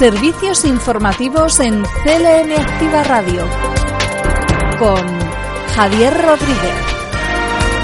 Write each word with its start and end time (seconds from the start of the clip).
Servicios 0.00 0.64
informativos 0.64 1.60
en 1.60 1.82
CLM 1.82 2.58
Activa 2.58 3.02
Radio 3.04 3.46
con 4.78 4.96
Javier 5.74 6.14
Rodríguez. 6.14 6.72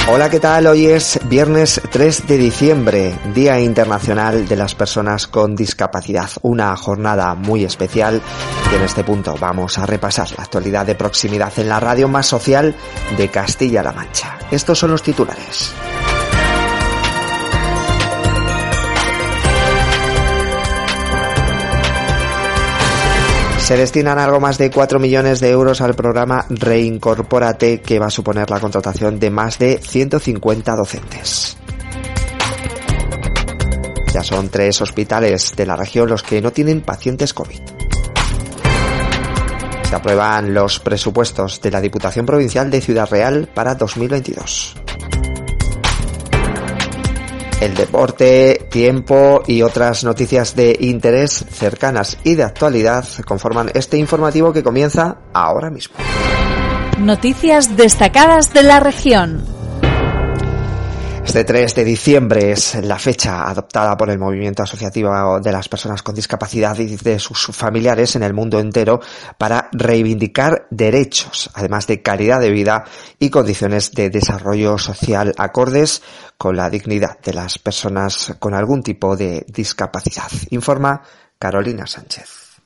Hola, 0.08 0.30
¿qué 0.30 0.40
tal? 0.40 0.66
Hoy 0.66 0.87
es 0.87 1.21
viernes 1.29 1.79
3 1.90 2.26
de 2.26 2.38
diciembre, 2.38 3.14
Día 3.34 3.60
Internacional 3.60 4.48
de 4.48 4.56
las 4.56 4.74
Personas 4.74 5.26
con 5.26 5.54
Discapacidad. 5.54 6.30
Una 6.40 6.74
jornada 6.74 7.34
muy 7.34 7.65
especial 7.65 8.22
y 8.72 8.74
en 8.76 8.83
este 8.83 9.04
punto 9.04 9.35
vamos 9.38 9.76
a 9.76 9.85
repasar 9.85 10.30
la 10.38 10.44
actualidad 10.44 10.87
de 10.87 10.94
proximidad 10.94 11.53
en 11.58 11.69
la 11.69 11.80
radio 11.80 12.08
más 12.08 12.24
social 12.24 12.74
de 13.19 13.28
Castilla-La 13.28 13.92
Mancha. 13.92 14.38
Estos 14.51 14.78
son 14.78 14.92
los 14.92 15.03
titulares. 15.03 15.74
Se 23.66 23.77
destinan 23.77 24.20
algo 24.20 24.38
más 24.38 24.59
de 24.59 24.70
4 24.70 25.01
millones 25.01 25.41
de 25.41 25.51
euros 25.51 25.80
al 25.80 25.97
programa 25.97 26.47
Reincorpórate, 26.48 27.80
que 27.80 27.98
va 27.98 28.06
a 28.06 28.11
suponer 28.11 28.48
la 28.48 28.61
contratación 28.61 29.19
de 29.19 29.29
más 29.29 29.59
de 29.59 29.79
150 29.79 30.77
docentes. 30.77 31.56
Ya 34.15 34.23
son 34.23 34.51
tres 34.51 34.80
hospitales 34.80 35.55
de 35.56 35.66
la 35.66 35.75
región 35.75 36.09
los 36.09 36.23
que 36.23 36.41
no 36.41 36.52
tienen 36.52 36.80
pacientes 36.80 37.34
COVID. 37.34 37.59
Se 39.91 39.97
aprueban 39.97 40.55
los 40.55 40.78
presupuestos 40.78 41.61
de 41.61 41.73
la 41.73 41.80
Diputación 41.80 42.25
Provincial 42.25 42.70
de 42.70 42.80
Ciudad 42.80 43.11
Real 43.11 43.48
para 43.53 43.75
2022 43.75 44.86
el 47.60 47.74
deporte, 47.74 48.66
tiempo 48.70 49.42
y 49.46 49.62
otras 49.62 50.05
noticias 50.05 50.55
de 50.55 50.77
interés 50.80 51.45
cercanas 51.51 52.19
y 52.24 52.34
de 52.34 52.42
actualidad 52.42 53.06
conforman 53.24 53.70
este 53.75 53.97
informativo 53.97 54.53
que 54.53 54.62
comienza 54.62 55.19
ahora 55.33 55.70
mismo. 55.70 55.97
Noticias 56.98 57.77
destacadas 57.77 58.53
de 58.53 58.62
la 58.62 58.81
región. 58.81 59.56
Este 61.27 61.42
3 61.42 61.74
de 61.74 61.84
diciembre 61.84 62.52
es 62.52 62.77
la 62.84 63.00
fecha 63.00 63.50
adoptada 63.50 63.96
por 63.96 64.08
el 64.10 64.19
movimiento 64.19 64.62
asociativo 64.62 65.41
de 65.41 65.50
las 65.50 65.69
personas 65.69 66.00
con 66.00 66.14
discapacidad 66.14 66.78
y 66.78 66.96
de 66.96 67.19
sus 67.19 67.48
familiares 67.48 68.14
en 68.14 68.22
el 68.22 68.32
mundo 68.32 68.60
entero 68.60 69.00
para 69.36 69.69
reivindicar 69.72 70.69
derechos, 70.70 71.50
además 71.54 71.88
de 71.88 72.00
calidad 72.00 72.41
de 72.41 72.52
vida 72.52 72.84
y 73.19 73.30
condiciones 73.30 73.91
de 73.91 74.08
desarrollo 74.08 74.78
social 74.78 75.34
acordes 75.36 76.00
con 76.38 76.56
la 76.56 76.70
dignidad 76.70 77.19
de 77.19 77.34
las 77.34 77.58
personas 77.58 78.36
con 78.38 78.54
algún 78.54 78.84
tipo 78.84 79.16
de 79.16 79.44
discapacidad. 79.48 80.30
Informa 80.50 81.02
Carolina 81.41 81.88
Sánchez. 81.88 82.60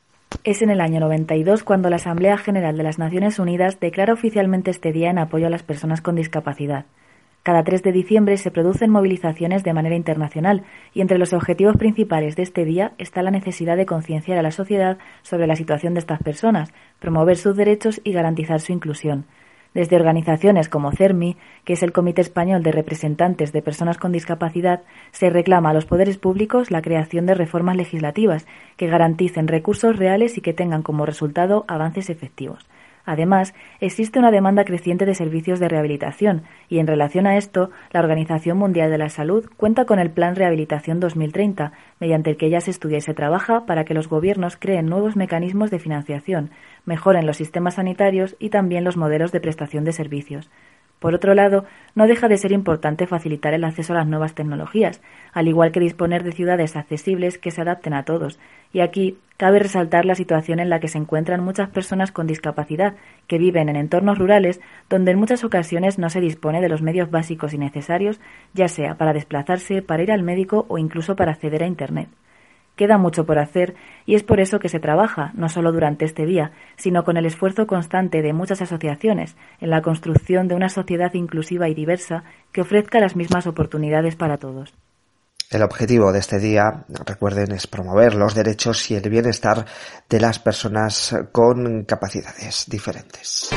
Es 0.44 0.60
en 0.60 0.68
el 0.68 0.82
año 0.82 1.00
92 1.00 1.64
cuando 1.64 1.88
la 1.88 1.96
Asamblea 1.96 2.36
General 2.36 2.76
de 2.76 2.82
las 2.82 2.98
Naciones 2.98 3.38
Unidas 3.38 3.80
declara 3.80 4.12
oficialmente 4.12 4.70
este 4.70 4.92
día 4.92 5.10
en 5.10 5.18
apoyo 5.18 5.46
a 5.46 5.50
las 5.50 5.62
personas 5.62 6.02
con 6.02 6.14
discapacidad. 6.14 6.84
Cada 7.50 7.64
3 7.64 7.82
de 7.82 7.90
diciembre 7.90 8.36
se 8.36 8.52
producen 8.52 8.92
movilizaciones 8.92 9.64
de 9.64 9.72
manera 9.72 9.96
internacional 9.96 10.62
y 10.94 11.00
entre 11.00 11.18
los 11.18 11.32
objetivos 11.32 11.76
principales 11.76 12.36
de 12.36 12.44
este 12.44 12.64
día 12.64 12.92
está 12.96 13.24
la 13.24 13.32
necesidad 13.32 13.76
de 13.76 13.86
concienciar 13.86 14.38
a 14.38 14.42
la 14.42 14.52
sociedad 14.52 14.98
sobre 15.22 15.48
la 15.48 15.56
situación 15.56 15.94
de 15.94 15.98
estas 15.98 16.22
personas, 16.22 16.72
promover 17.00 17.36
sus 17.36 17.56
derechos 17.56 18.00
y 18.04 18.12
garantizar 18.12 18.60
su 18.60 18.70
inclusión. 18.70 19.24
Desde 19.74 19.96
organizaciones 19.96 20.68
como 20.68 20.92
CERMI, 20.92 21.38
que 21.64 21.72
es 21.72 21.82
el 21.82 21.90
Comité 21.90 22.20
Español 22.20 22.62
de 22.62 22.70
Representantes 22.70 23.52
de 23.52 23.62
Personas 23.62 23.98
con 23.98 24.12
Discapacidad, 24.12 24.84
se 25.10 25.28
reclama 25.28 25.70
a 25.70 25.74
los 25.74 25.86
poderes 25.86 26.18
públicos 26.18 26.70
la 26.70 26.82
creación 26.82 27.26
de 27.26 27.34
reformas 27.34 27.74
legislativas 27.74 28.46
que 28.76 28.86
garanticen 28.86 29.48
recursos 29.48 29.96
reales 29.96 30.38
y 30.38 30.40
que 30.40 30.54
tengan 30.54 30.82
como 30.82 31.04
resultado 31.04 31.64
avances 31.66 32.10
efectivos. 32.10 32.68
Además, 33.04 33.54
existe 33.80 34.18
una 34.18 34.30
demanda 34.30 34.64
creciente 34.64 35.06
de 35.06 35.14
servicios 35.14 35.58
de 35.58 35.68
rehabilitación 35.68 36.42
y, 36.68 36.78
en 36.78 36.86
relación 36.86 37.26
a 37.26 37.36
esto, 37.36 37.70
la 37.90 38.00
Organización 38.00 38.58
Mundial 38.58 38.90
de 38.90 38.98
la 38.98 39.08
Salud 39.08 39.48
cuenta 39.56 39.84
con 39.84 39.98
el 39.98 40.10
Plan 40.10 40.36
Rehabilitación 40.36 41.00
2030, 41.00 41.72
mediante 41.98 42.30
el 42.30 42.36
que 42.36 42.50
ya 42.50 42.60
se 42.60 42.70
estudia 42.70 42.98
y 42.98 43.02
se 43.02 43.14
trabaja 43.14 43.66
para 43.66 43.84
que 43.84 43.94
los 43.94 44.08
gobiernos 44.08 44.56
creen 44.56 44.86
nuevos 44.86 45.16
mecanismos 45.16 45.70
de 45.70 45.78
financiación, 45.78 46.50
mejoren 46.84 47.26
los 47.26 47.36
sistemas 47.36 47.74
sanitarios 47.74 48.36
y 48.38 48.50
también 48.50 48.84
los 48.84 48.96
modelos 48.96 49.32
de 49.32 49.40
prestación 49.40 49.84
de 49.84 49.92
servicios. 49.92 50.50
Por 51.00 51.14
otro 51.14 51.34
lado, 51.34 51.64
no 51.94 52.06
deja 52.06 52.28
de 52.28 52.36
ser 52.36 52.52
importante 52.52 53.06
facilitar 53.06 53.54
el 53.54 53.64
acceso 53.64 53.94
a 53.94 53.96
las 53.96 54.06
nuevas 54.06 54.34
tecnologías, 54.34 55.00
al 55.32 55.48
igual 55.48 55.72
que 55.72 55.80
disponer 55.80 56.22
de 56.22 56.32
ciudades 56.32 56.76
accesibles 56.76 57.38
que 57.38 57.50
se 57.50 57.62
adapten 57.62 57.94
a 57.94 58.04
todos. 58.04 58.38
Y 58.72 58.80
aquí 58.80 59.16
cabe 59.38 59.60
resaltar 59.60 60.04
la 60.04 60.14
situación 60.14 60.60
en 60.60 60.68
la 60.68 60.78
que 60.78 60.88
se 60.88 60.98
encuentran 60.98 61.42
muchas 61.42 61.70
personas 61.70 62.12
con 62.12 62.26
discapacidad 62.26 62.96
que 63.26 63.38
viven 63.38 63.70
en 63.70 63.76
entornos 63.76 64.18
rurales 64.18 64.60
donde 64.90 65.12
en 65.12 65.18
muchas 65.18 65.42
ocasiones 65.42 65.98
no 65.98 66.10
se 66.10 66.20
dispone 66.20 66.60
de 66.60 66.68
los 66.68 66.82
medios 66.82 67.10
básicos 67.10 67.54
y 67.54 67.58
necesarios, 67.58 68.20
ya 68.52 68.68
sea 68.68 68.96
para 68.96 69.14
desplazarse, 69.14 69.80
para 69.80 70.02
ir 70.02 70.12
al 70.12 70.22
médico 70.22 70.66
o 70.68 70.76
incluso 70.76 71.16
para 71.16 71.32
acceder 71.32 71.62
a 71.62 71.66
Internet. 71.66 72.10
Queda 72.80 72.96
mucho 72.96 73.26
por 73.26 73.38
hacer 73.38 73.74
y 74.06 74.14
es 74.14 74.22
por 74.22 74.40
eso 74.40 74.58
que 74.58 74.70
se 74.70 74.80
trabaja, 74.80 75.32
no 75.34 75.50
solo 75.50 75.70
durante 75.70 76.06
este 76.06 76.24
día, 76.24 76.52
sino 76.78 77.04
con 77.04 77.18
el 77.18 77.26
esfuerzo 77.26 77.66
constante 77.66 78.22
de 78.22 78.32
muchas 78.32 78.62
asociaciones 78.62 79.36
en 79.60 79.68
la 79.68 79.82
construcción 79.82 80.48
de 80.48 80.54
una 80.54 80.70
sociedad 80.70 81.12
inclusiva 81.12 81.68
y 81.68 81.74
diversa 81.74 82.24
que 82.52 82.62
ofrezca 82.62 82.98
las 82.98 83.16
mismas 83.16 83.46
oportunidades 83.46 84.16
para 84.16 84.38
todos. 84.38 84.72
El 85.50 85.62
objetivo 85.62 86.10
de 86.10 86.20
este 86.20 86.38
día, 86.38 86.86
recuerden, 87.04 87.52
es 87.52 87.66
promover 87.66 88.14
los 88.14 88.34
derechos 88.34 88.90
y 88.90 88.94
el 88.94 89.10
bienestar 89.10 89.66
de 90.08 90.18
las 90.18 90.38
personas 90.38 91.14
con 91.32 91.84
capacidades 91.84 92.64
diferentes. 92.66 93.50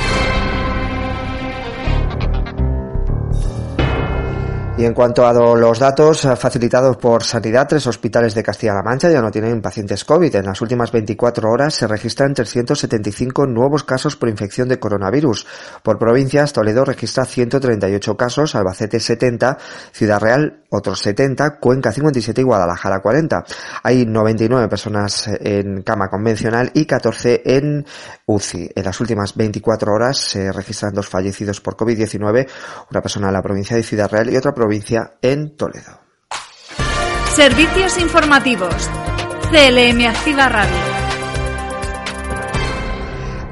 En 4.86 4.94
cuanto 4.94 5.26
a 5.26 5.32
los 5.32 5.80
datos 5.80 6.26
eh, 6.26 6.36
facilitados 6.36 6.98
por 6.98 7.24
Sanidad, 7.24 7.68
tres 7.70 7.88
hospitales 7.88 8.36
de 8.36 8.44
Castilla-La 8.44 8.84
Mancha 8.84 9.10
ya 9.10 9.22
no 9.22 9.32
tienen 9.32 9.62
pacientes 9.62 10.04
COVID. 10.04 10.36
En 10.36 10.46
las 10.46 10.60
últimas 10.60 10.92
24 10.92 11.50
horas 11.50 11.74
se 11.74 11.88
registran 11.88 12.34
375 12.34 13.48
nuevos 13.48 13.86
casos 13.86 14.18
por 14.18 14.28
infección 14.28 14.68
de 14.68 14.80
coronavirus. 14.80 15.48
Por 15.84 15.98
provincias, 15.98 16.52
Toledo 16.52 16.84
registra 16.84 17.24
138 17.24 18.18
casos, 18.18 18.56
Albacete 18.56 19.00
70, 19.00 19.58
Ciudad 19.94 20.20
Real 20.20 20.64
otros 20.74 21.00
70, 21.02 21.60
Cuenca 21.60 21.92
57 21.92 22.42
y 22.42 22.44
Guadalajara 22.44 23.00
40. 23.00 23.46
Hay 23.84 24.06
99 24.06 24.68
personas 24.68 25.28
en 25.28 25.84
cama 25.84 26.10
convencional 26.10 26.72
y 26.74 26.86
14 26.86 27.44
en 27.46 27.86
UCI. 28.26 28.72
En 28.76 28.84
las 28.84 29.00
últimas 29.00 29.36
24 29.36 29.94
horas 29.94 30.18
se 30.18 30.52
registran 30.52 30.94
dos 30.94 31.08
fallecidos 31.08 31.62
por 31.62 31.78
COVID-19, 31.78 32.48
una 32.90 33.02
persona 33.02 33.28
en 33.28 33.34
la 33.34 33.42
provincia 33.44 33.78
de 33.78 33.84
Ciudad 33.84 34.10
Real 34.10 34.34
y 34.34 34.38
otra 34.38 34.54
provincia 34.54 34.73
en 35.22 35.56
Toledo. 35.56 36.00
Servicios 37.36 38.00
informativos. 38.00 38.90
CLM 39.52 40.08
Activa 40.08 40.50
Radio. 40.50 40.94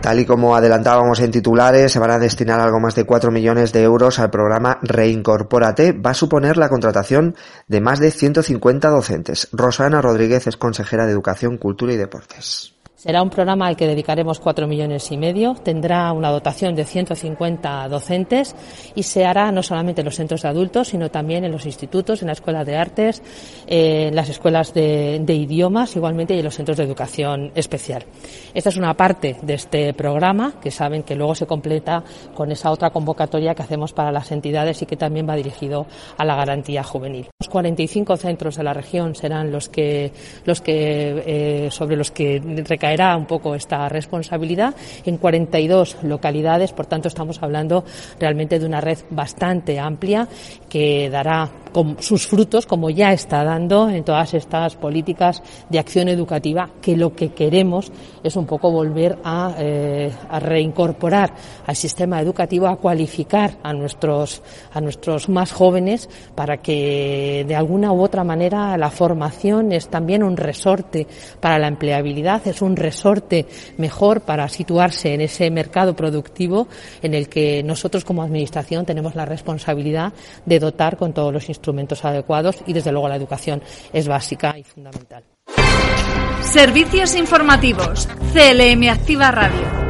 Tal 0.01 0.19
y 0.19 0.25
como 0.25 0.55
adelantábamos 0.55 1.19
en 1.19 1.29
titulares, 1.29 1.91
se 1.91 1.99
van 1.99 2.09
a 2.09 2.17
destinar 2.17 2.59
algo 2.59 2.79
más 2.79 2.95
de 2.95 3.03
4 3.03 3.29
millones 3.29 3.71
de 3.71 3.83
euros 3.83 4.17
al 4.17 4.31
programa 4.31 4.79
Reincorpórate. 4.81 5.91
Va 5.91 6.11
a 6.11 6.15
suponer 6.15 6.57
la 6.57 6.69
contratación 6.69 7.35
de 7.67 7.81
más 7.81 7.99
de 7.99 8.09
150 8.09 8.89
docentes. 8.89 9.47
Rosana 9.51 10.01
Rodríguez 10.01 10.47
es 10.47 10.57
consejera 10.57 11.05
de 11.05 11.11
Educación, 11.11 11.57
Cultura 11.57 11.93
y 11.93 11.97
Deportes. 11.97 12.80
Será 13.01 13.23
un 13.23 13.31
programa 13.31 13.65
al 13.65 13.75
que 13.75 13.87
dedicaremos 13.87 14.39
cuatro 14.39 14.67
millones 14.67 15.11
y 15.11 15.17
medio. 15.17 15.55
Tendrá 15.55 16.13
una 16.13 16.29
dotación 16.29 16.75
de 16.75 16.85
150 16.85 17.87
docentes 17.87 18.55
y 18.93 19.01
se 19.01 19.25
hará 19.25 19.51
no 19.51 19.63
solamente 19.63 20.01
en 20.01 20.05
los 20.05 20.13
centros 20.13 20.43
de 20.43 20.49
adultos, 20.49 20.89
sino 20.89 21.09
también 21.09 21.43
en 21.43 21.51
los 21.51 21.65
institutos, 21.65 22.21
en 22.21 22.27
la 22.27 22.33
escuela 22.33 22.63
de 22.63 22.77
artes, 22.77 23.23
en 23.65 24.15
las 24.15 24.29
escuelas 24.29 24.75
de, 24.75 25.15
idiomas, 25.27 25.95
igualmente, 25.95 26.35
y 26.35 26.39
en 26.39 26.45
los 26.45 26.53
centros 26.53 26.77
de 26.77 26.83
educación 26.83 27.51
especial. 27.55 28.05
Esta 28.53 28.69
es 28.69 28.77
una 28.77 28.93
parte 28.93 29.35
de 29.41 29.55
este 29.55 29.95
programa 29.95 30.59
que 30.61 30.69
saben 30.69 31.01
que 31.01 31.15
luego 31.15 31.33
se 31.33 31.47
completa 31.47 32.03
con 32.35 32.51
esa 32.51 32.69
otra 32.69 32.91
convocatoria 32.91 33.55
que 33.55 33.63
hacemos 33.63 33.93
para 33.93 34.11
las 34.11 34.31
entidades 34.31 34.79
y 34.83 34.85
que 34.85 34.95
también 34.95 35.27
va 35.27 35.35
dirigido 35.35 35.87
a 36.19 36.23
la 36.23 36.35
garantía 36.35 36.83
juvenil. 36.83 37.29
Los 37.39 37.49
45 37.49 38.15
centros 38.17 38.57
de 38.57 38.63
la 38.63 38.75
región 38.75 39.15
serán 39.15 39.51
los 39.51 39.69
que, 39.69 40.13
los 40.45 40.61
que, 40.61 41.23
eh, 41.65 41.71
sobre 41.71 41.95
los 41.95 42.11
que 42.11 42.39
recaerá 42.63 42.90
recaerá 42.91 43.15
un 43.15 43.25
poco 43.25 43.55
esta 43.55 43.87
responsabilidad 43.87 44.75
en 45.05 45.17
42 45.17 45.97
localidades. 46.03 46.73
Por 46.73 46.85
tanto, 46.85 47.07
estamos 47.07 47.41
hablando 47.41 47.83
realmente 48.19 48.59
de 48.59 48.65
una 48.65 48.81
red 48.81 48.97
bastante 49.09 49.79
amplia 49.79 50.27
que 50.69 51.09
dará 51.09 51.49
sus 51.99 52.27
frutos, 52.27 52.65
como 52.65 52.89
ya 52.89 53.13
está 53.13 53.45
dando 53.45 53.89
en 53.89 54.03
todas 54.03 54.33
estas 54.33 54.75
políticas 54.75 55.41
de 55.69 55.79
acción 55.79 56.09
educativa, 56.09 56.69
que 56.81 56.97
lo 56.97 57.15
que 57.15 57.29
queremos 57.29 57.91
es 58.23 58.35
un 58.35 58.45
poco 58.45 58.71
volver 58.71 59.17
a, 59.23 59.55
eh, 59.57 60.11
a 60.29 60.39
reincorporar 60.39 61.33
al 61.65 61.75
sistema 61.75 62.19
educativo, 62.19 62.67
a 62.67 62.75
cualificar 62.75 63.57
a 63.63 63.71
nuestros, 63.73 64.41
a 64.73 64.81
nuestros 64.81 65.29
más 65.29 65.53
jóvenes 65.53 66.09
para 66.35 66.57
que 66.57 67.45
de 67.47 67.55
alguna 67.55 67.93
u 67.93 68.01
otra 68.01 68.25
manera 68.25 68.77
la 68.77 68.89
formación 68.89 69.71
es 69.71 69.87
también 69.87 70.23
un 70.23 70.35
resorte 70.35 71.07
para 71.39 71.57
la 71.57 71.67
empleabilidad, 71.67 72.45
es 72.47 72.61
un 72.61 72.75
resorte 72.81 73.45
mejor 73.77 74.21
para 74.21 74.47
situarse 74.49 75.13
en 75.13 75.21
ese 75.21 75.49
mercado 75.49 75.95
productivo 75.95 76.67
en 77.01 77.13
el 77.13 77.29
que 77.29 77.63
nosotros 77.63 78.03
como 78.03 78.23
Administración 78.23 78.85
tenemos 78.85 79.15
la 79.15 79.25
responsabilidad 79.25 80.13
de 80.45 80.59
dotar 80.59 80.97
con 80.97 81.13
todos 81.13 81.33
los 81.33 81.49
instrumentos 81.49 82.03
adecuados 82.05 82.57
y 82.65 82.73
desde 82.73 82.91
luego 82.91 83.07
la 83.07 83.15
educación 83.15 83.61
es 83.93 84.07
básica 84.07 84.57
y 84.57 84.63
fundamental. 84.63 85.23
Servicios 86.41 87.15
informativos. 87.15 88.07
CLM 88.33 88.89
Activa 88.89 89.31
Radio. 89.31 89.80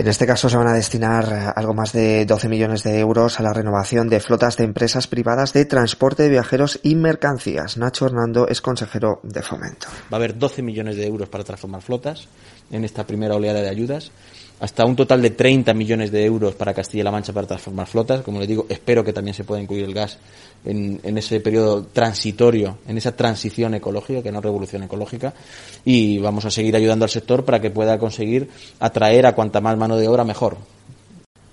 En 0.00 0.08
este 0.08 0.26
caso 0.26 0.48
se 0.48 0.56
van 0.56 0.66
a 0.66 0.72
destinar 0.72 1.52
algo 1.54 1.74
más 1.74 1.92
de 1.92 2.24
12 2.24 2.48
millones 2.48 2.82
de 2.82 2.98
euros 2.98 3.38
a 3.38 3.42
la 3.42 3.52
renovación 3.52 4.08
de 4.08 4.18
flotas 4.18 4.56
de 4.56 4.64
empresas 4.64 5.06
privadas 5.06 5.52
de 5.52 5.66
transporte 5.66 6.22
de 6.22 6.30
viajeros 6.30 6.80
y 6.82 6.94
mercancías. 6.94 7.76
Nacho 7.76 8.06
Hernando 8.06 8.48
es 8.48 8.62
consejero 8.62 9.20
de 9.22 9.42
fomento. 9.42 9.88
Va 10.10 10.12
a 10.12 10.16
haber 10.16 10.38
12 10.38 10.62
millones 10.62 10.96
de 10.96 11.06
euros 11.06 11.28
para 11.28 11.44
transformar 11.44 11.82
flotas 11.82 12.28
en 12.70 12.86
esta 12.86 13.06
primera 13.06 13.34
oleada 13.34 13.60
de 13.60 13.68
ayudas 13.68 14.10
hasta 14.60 14.84
un 14.84 14.94
total 14.94 15.22
de 15.22 15.30
30 15.30 15.72
millones 15.72 16.12
de 16.12 16.24
euros 16.24 16.54
para 16.54 16.74
Castilla-La 16.74 17.10
Mancha 17.10 17.32
para 17.32 17.46
transformar 17.46 17.86
flotas. 17.86 18.20
Como 18.20 18.38
les 18.38 18.46
digo, 18.46 18.66
espero 18.68 19.02
que 19.02 19.14
también 19.14 19.34
se 19.34 19.44
pueda 19.44 19.60
incluir 19.60 19.84
el 19.84 19.94
gas 19.94 20.18
en, 20.66 21.00
ese 21.16 21.40
periodo 21.40 21.86
transitorio, 21.86 22.78
en 22.86 22.98
esa 22.98 23.16
transición 23.16 23.74
ecológica, 23.74 24.22
que 24.22 24.30
no 24.30 24.42
revolución 24.42 24.82
ecológica. 24.82 25.32
Y 25.84 26.18
vamos 26.18 26.44
a 26.44 26.50
seguir 26.50 26.76
ayudando 26.76 27.06
al 27.06 27.10
sector 27.10 27.44
para 27.44 27.58
que 27.60 27.70
pueda 27.70 27.98
conseguir 27.98 28.50
atraer 28.78 29.24
a 29.24 29.34
cuanta 29.34 29.62
más 29.62 29.78
mano 29.78 29.96
de 29.96 30.08
obra 30.08 30.24
mejor. 30.24 30.58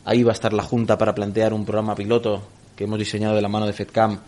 Ahí 0.04 0.24
va 0.24 0.32
a 0.32 0.34
estar 0.34 0.52
la 0.52 0.64
Junta 0.64 0.98
para 0.98 1.16
plantear 1.16 1.54
un 1.54 1.64
programa 1.66 1.96
piloto 1.96 2.42
que 2.76 2.84
hemos 2.84 3.00
diseñado 3.00 3.36
de 3.36 3.42
la 3.42 3.48
mano 3.48 3.66
de 3.66 3.74
FEDCAM 3.74 4.20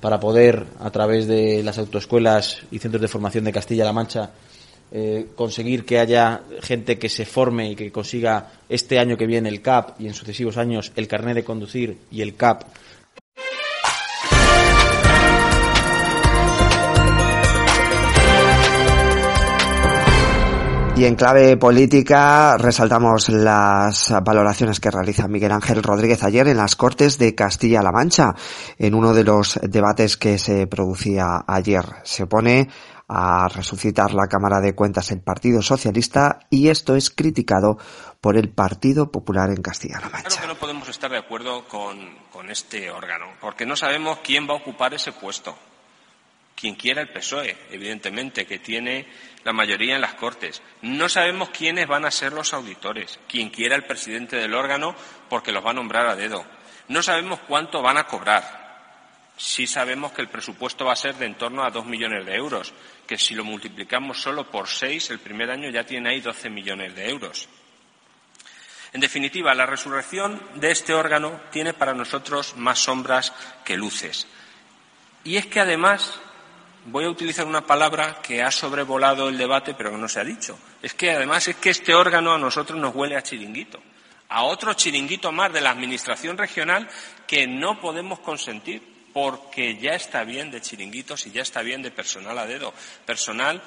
para 0.00 0.18
poder, 0.18 0.66
a 0.80 0.90
través 0.90 1.28
de 1.28 1.62
las 1.62 1.78
autoescuelas 1.78 2.62
y 2.72 2.80
centros 2.80 3.00
de 3.00 3.08
formación 3.08 3.44
de 3.44 3.52
Castilla-La 3.52 3.92
Mancha, 3.92 4.30
eh, 4.92 5.26
conseguir 5.34 5.84
que 5.84 5.98
haya 5.98 6.42
gente 6.62 6.98
que 6.98 7.08
se 7.08 7.24
forme 7.24 7.70
y 7.70 7.76
que 7.76 7.90
consiga 7.90 8.52
este 8.68 8.98
año 8.98 9.16
que 9.16 9.26
viene 9.26 9.48
el 9.48 9.60
CAP 9.60 10.00
y 10.00 10.06
en 10.06 10.14
sucesivos 10.14 10.56
años 10.56 10.92
el 10.96 11.08
carnet 11.08 11.34
de 11.34 11.44
conducir 11.44 11.98
y 12.10 12.22
el 12.22 12.36
CAP. 12.36 12.64
Y 20.96 21.06
en 21.06 21.16
clave 21.16 21.56
política 21.56 22.56
resaltamos 22.56 23.28
las 23.28 24.14
valoraciones 24.22 24.78
que 24.78 24.92
realiza 24.92 25.26
Miguel 25.26 25.50
Ángel 25.50 25.82
Rodríguez 25.82 26.22
ayer 26.22 26.46
en 26.46 26.56
las 26.56 26.76
Cortes 26.76 27.18
de 27.18 27.34
Castilla-La 27.34 27.90
Mancha, 27.90 28.36
en 28.78 28.94
uno 28.94 29.12
de 29.12 29.24
los 29.24 29.58
debates 29.60 30.16
que 30.16 30.38
se 30.38 30.68
producía 30.68 31.42
ayer. 31.48 31.84
Se 32.04 32.22
opone 32.22 32.68
a 33.08 33.48
resucitar 33.48 34.14
la 34.14 34.28
Cámara 34.28 34.60
de 34.60 34.74
Cuentas 34.74 35.10
el 35.10 35.20
Partido 35.20 35.60
Socialista 35.62 36.40
y 36.50 36.68
esto 36.68 36.96
es 36.96 37.10
criticado 37.10 37.78
por 38.20 38.36
el 38.36 38.48
Partido 38.48 39.10
Popular 39.10 39.50
en 39.50 39.62
Castilla-La 39.62 40.08
Mancha. 40.08 40.28
Claro 40.28 40.42
que 40.42 40.48
no 40.48 40.58
podemos 40.58 40.88
estar 40.88 41.10
de 41.10 41.18
acuerdo 41.18 41.68
con, 41.68 42.16
con 42.32 42.50
este 42.50 42.90
órgano, 42.90 43.26
porque 43.40 43.66
no 43.66 43.76
sabemos 43.76 44.18
quién 44.24 44.48
va 44.48 44.54
a 44.54 44.58
ocupar 44.58 44.94
ese 44.94 45.12
puesto. 45.12 45.56
Quien 46.54 46.76
quiera 46.76 47.02
el 47.02 47.12
PSOE, 47.12 47.56
evidentemente, 47.72 48.46
que 48.46 48.60
tiene 48.60 49.08
la 49.42 49.52
mayoría 49.52 49.96
en 49.96 50.00
las 50.00 50.14
Cortes. 50.14 50.62
No 50.82 51.08
sabemos 51.08 51.50
quiénes 51.50 51.88
van 51.88 52.04
a 52.04 52.10
ser 52.10 52.32
los 52.32 52.54
auditores, 52.54 53.18
quien 53.28 53.50
quiera 53.50 53.74
el 53.74 53.84
presidente 53.84 54.36
del 54.36 54.54
órgano, 54.54 54.94
porque 55.28 55.52
los 55.52 55.66
va 55.66 55.72
a 55.72 55.74
nombrar 55.74 56.06
a 56.06 56.16
dedo. 56.16 56.44
No 56.88 57.02
sabemos 57.02 57.40
cuánto 57.48 57.82
van 57.82 57.98
a 57.98 58.06
cobrar 58.06 58.63
sí 59.36 59.66
sabemos 59.66 60.12
que 60.12 60.22
el 60.22 60.28
presupuesto 60.28 60.84
va 60.84 60.92
a 60.92 60.96
ser 60.96 61.16
de 61.16 61.26
en 61.26 61.36
torno 61.36 61.64
a 61.64 61.70
dos 61.70 61.86
millones 61.86 62.24
de 62.24 62.34
euros, 62.34 62.72
que 63.06 63.18
si 63.18 63.34
lo 63.34 63.44
multiplicamos 63.44 64.20
solo 64.20 64.50
por 64.50 64.68
seis, 64.68 65.10
el 65.10 65.18
primer 65.18 65.50
año 65.50 65.70
ya 65.70 65.84
tiene 65.84 66.10
ahí 66.10 66.20
doce 66.20 66.48
millones 66.50 66.94
de 66.94 67.10
euros. 67.10 67.48
En 68.92 69.00
definitiva, 69.00 69.54
la 69.54 69.66
resurrección 69.66 70.40
de 70.54 70.70
este 70.70 70.94
órgano 70.94 71.40
tiene 71.50 71.74
para 71.74 71.94
nosotros 71.94 72.56
más 72.56 72.78
sombras 72.78 73.32
que 73.64 73.76
luces. 73.76 74.28
Y 75.24 75.36
es 75.36 75.46
que 75.46 75.58
además, 75.58 76.20
voy 76.86 77.04
a 77.04 77.10
utilizar 77.10 77.44
una 77.44 77.66
palabra 77.66 78.20
que 78.22 78.42
ha 78.42 78.52
sobrevolado 78.52 79.28
el 79.28 79.36
debate, 79.36 79.74
pero 79.74 79.90
que 79.90 79.98
no 79.98 80.08
se 80.08 80.20
ha 80.20 80.24
dicho. 80.24 80.56
Es 80.80 80.94
que 80.94 81.10
además 81.10 81.48
es 81.48 81.56
que 81.56 81.70
este 81.70 81.92
órgano 81.92 82.34
a 82.34 82.38
nosotros 82.38 82.78
nos 82.78 82.94
huele 82.94 83.16
a 83.16 83.22
chiringuito, 83.22 83.82
a 84.28 84.44
otro 84.44 84.74
chiringuito 84.74 85.32
más 85.32 85.52
de 85.52 85.60
la 85.60 85.70
Administración 85.70 86.38
regional 86.38 86.88
que 87.26 87.48
no 87.48 87.80
podemos 87.80 88.20
consentir 88.20 88.93
porque 89.14 89.78
ya 89.78 89.94
está 89.94 90.24
bien 90.24 90.50
de 90.50 90.60
chiringuitos 90.60 91.26
y 91.26 91.30
ya 91.30 91.40
está 91.40 91.62
bien 91.62 91.80
de 91.82 91.92
personal 91.92 92.36
a 92.36 92.46
dedo, 92.46 92.74
personal 93.06 93.62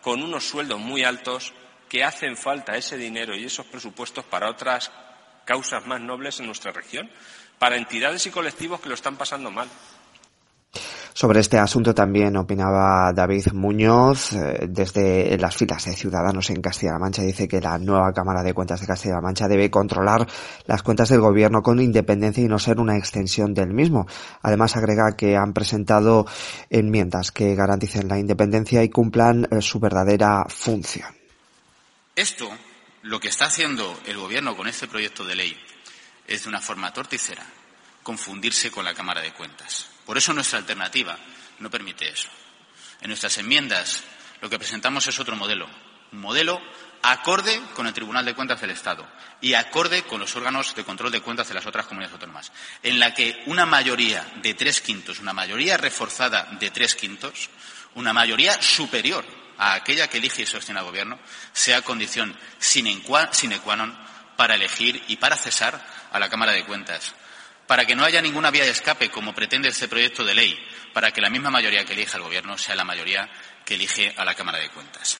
con 0.00 0.22
unos 0.22 0.48
sueldos 0.48 0.78
muy 0.78 1.02
altos 1.04 1.52
que 1.88 2.04
hacen 2.04 2.36
falta 2.36 2.76
ese 2.76 2.96
dinero 2.96 3.36
y 3.36 3.44
esos 3.44 3.66
presupuestos 3.66 4.24
para 4.24 4.48
otras 4.48 4.90
causas 5.44 5.84
más 5.86 6.00
nobles 6.00 6.40
en 6.40 6.46
nuestra 6.46 6.72
región, 6.72 7.10
para 7.58 7.76
entidades 7.76 8.24
y 8.26 8.30
colectivos 8.30 8.80
que 8.80 8.88
lo 8.88 8.94
están 8.94 9.16
pasando 9.16 9.50
mal. 9.50 9.68
Sobre 11.14 11.40
este 11.40 11.58
asunto 11.58 11.94
también 11.94 12.36
opinaba 12.36 13.12
David 13.12 13.52
Muñoz 13.52 14.32
eh, 14.32 14.66
desde 14.68 15.36
las 15.38 15.54
filas 15.54 15.84
de 15.84 15.92
Ciudadanos 15.92 16.48
en 16.48 16.62
Castilla-La 16.62 16.98
Mancha. 16.98 17.22
Dice 17.22 17.46
que 17.46 17.60
la 17.60 17.78
nueva 17.78 18.12
Cámara 18.12 18.42
de 18.42 18.54
Cuentas 18.54 18.80
de 18.80 18.86
Castilla-La 18.86 19.20
Mancha 19.20 19.46
debe 19.46 19.70
controlar 19.70 20.26
las 20.64 20.82
cuentas 20.82 21.10
del 21.10 21.20
gobierno 21.20 21.62
con 21.62 21.80
independencia 21.80 22.42
y 22.42 22.48
no 22.48 22.58
ser 22.58 22.80
una 22.80 22.96
extensión 22.96 23.52
del 23.52 23.74
mismo. 23.74 24.06
Además 24.40 24.76
agrega 24.76 25.14
que 25.14 25.36
han 25.36 25.52
presentado 25.52 26.26
enmiendas 26.70 27.30
que 27.30 27.54
garanticen 27.54 28.08
la 28.08 28.18
independencia 28.18 28.82
y 28.82 28.88
cumplan 28.88 29.46
eh, 29.50 29.60
su 29.60 29.80
verdadera 29.80 30.46
función. 30.48 31.08
Esto, 32.16 32.48
lo 33.02 33.20
que 33.20 33.28
está 33.28 33.46
haciendo 33.46 34.00
el 34.06 34.16
gobierno 34.16 34.56
con 34.56 34.66
este 34.66 34.88
proyecto 34.88 35.24
de 35.24 35.34
ley, 35.34 35.56
es 36.26 36.44
de 36.44 36.48
una 36.48 36.60
forma 36.60 36.92
torticera 36.92 37.44
confundirse 38.02 38.70
con 38.70 38.84
la 38.84 38.94
Cámara 38.94 39.20
de 39.20 39.32
Cuentas. 39.34 39.91
Por 40.06 40.18
eso 40.18 40.32
nuestra 40.32 40.58
alternativa 40.58 41.16
no 41.58 41.70
permite 41.70 42.08
eso. 42.08 42.28
En 43.00 43.08
nuestras 43.08 43.38
enmiendas 43.38 44.02
lo 44.40 44.50
que 44.50 44.58
presentamos 44.58 45.06
es 45.06 45.18
otro 45.20 45.36
modelo, 45.36 45.68
un 46.12 46.20
modelo 46.20 46.60
acorde 47.02 47.60
con 47.74 47.86
el 47.86 47.92
Tribunal 47.92 48.24
de 48.24 48.34
Cuentas 48.34 48.60
del 48.60 48.70
Estado 48.70 49.06
y 49.40 49.54
acorde 49.54 50.02
con 50.04 50.20
los 50.20 50.34
órganos 50.36 50.74
de 50.74 50.84
control 50.84 51.10
de 51.10 51.20
cuentas 51.20 51.48
de 51.48 51.54
las 51.54 51.66
otras 51.66 51.86
comunidades 51.86 52.14
autónomas, 52.14 52.52
en 52.82 52.98
la 52.98 53.12
que 53.12 53.42
una 53.46 53.66
mayoría 53.66 54.24
de 54.42 54.54
tres 54.54 54.80
quintos, 54.80 55.18
una 55.18 55.32
mayoría 55.32 55.76
reforzada 55.76 56.48
de 56.58 56.70
tres 56.70 56.94
quintos, 56.94 57.50
una 57.94 58.12
mayoría 58.12 58.60
superior 58.62 59.24
a 59.58 59.74
aquella 59.74 60.08
que 60.08 60.18
elige 60.18 60.42
y 60.42 60.46
sostiene 60.46 60.80
al 60.80 60.86
Gobierno, 60.86 61.18
sea 61.52 61.82
condición 61.82 62.36
sine 62.58 63.02
qua 63.02 63.28
non 63.76 63.94
para 64.36 64.54
elegir 64.54 65.02
y 65.08 65.16
para 65.16 65.36
cesar 65.36 65.78
a 66.10 66.18
la 66.18 66.28
Cámara 66.28 66.52
de 66.52 66.64
Cuentas 66.64 67.14
para 67.72 67.86
que 67.86 67.96
no 67.96 68.04
haya 68.04 68.20
ninguna 68.20 68.50
vía 68.50 68.64
de 68.64 68.70
escape, 68.70 69.08
como 69.08 69.34
pretende 69.34 69.70
este 69.70 69.88
proyecto 69.88 70.26
de 70.26 70.34
ley, 70.34 70.54
para 70.92 71.10
que 71.10 71.22
la 71.22 71.30
misma 71.30 71.48
mayoría 71.48 71.86
que 71.86 71.94
elija 71.94 72.18
al 72.18 72.22
Gobierno 72.22 72.58
sea 72.58 72.76
la 72.76 72.84
mayoría 72.84 73.30
que 73.64 73.76
elige 73.76 74.12
a 74.14 74.26
la 74.26 74.34
Cámara 74.34 74.58
de 74.58 74.68
Cuentas. 74.68 75.16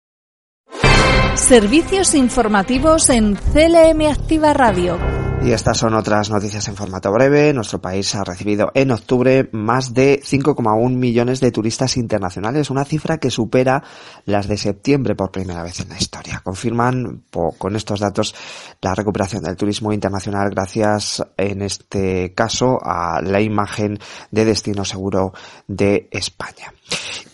Servicios 1.34 2.14
informativos 2.14 3.08
en 3.08 3.36
CLM 3.36 4.06
Activa 4.06 4.52
Radio. 4.52 5.11
Y 5.44 5.50
estas 5.50 5.78
son 5.78 5.94
otras 5.94 6.30
noticias 6.30 6.68
en 6.68 6.76
formato 6.76 7.10
breve. 7.10 7.52
Nuestro 7.52 7.80
país 7.80 8.14
ha 8.14 8.22
recibido 8.22 8.70
en 8.74 8.92
octubre 8.92 9.48
más 9.50 9.92
de 9.92 10.20
5,1 10.22 10.94
millones 10.94 11.40
de 11.40 11.50
turistas 11.50 11.96
internacionales, 11.96 12.70
una 12.70 12.84
cifra 12.84 13.18
que 13.18 13.28
supera 13.28 13.82
las 14.24 14.46
de 14.46 14.56
septiembre 14.56 15.16
por 15.16 15.32
primera 15.32 15.64
vez 15.64 15.80
en 15.80 15.88
la 15.88 15.98
historia. 15.98 16.40
Confirman 16.44 17.24
con 17.58 17.74
estos 17.74 17.98
datos 17.98 18.36
la 18.80 18.94
recuperación 18.94 19.42
del 19.42 19.56
turismo 19.56 19.92
internacional 19.92 20.48
gracias, 20.50 21.24
en 21.36 21.62
este 21.62 22.32
caso, 22.34 22.78
a 22.80 23.20
la 23.20 23.40
imagen 23.40 23.98
de 24.30 24.44
destino 24.44 24.84
seguro 24.84 25.32
de 25.66 26.08
España. 26.12 26.72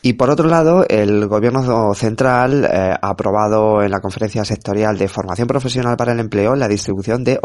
Y 0.01 0.15
por 0.15 0.31
otro 0.31 0.49
lado, 0.49 0.87
el 0.89 1.27
Gobierno 1.27 1.93
central 1.95 2.65
eh, 2.65 2.95
ha 3.01 3.09
aprobado 3.09 3.83
en 3.83 3.91
la 3.91 4.01
conferencia 4.01 4.45
sectorial 4.45 4.97
de 4.97 5.09
formación 5.09 5.49
profesional 5.49 5.97
para 5.97 6.13
el 6.13 6.21
empleo 6.21 6.55
la 6.55 6.69
distribución 6.69 7.25
de 7.25 7.39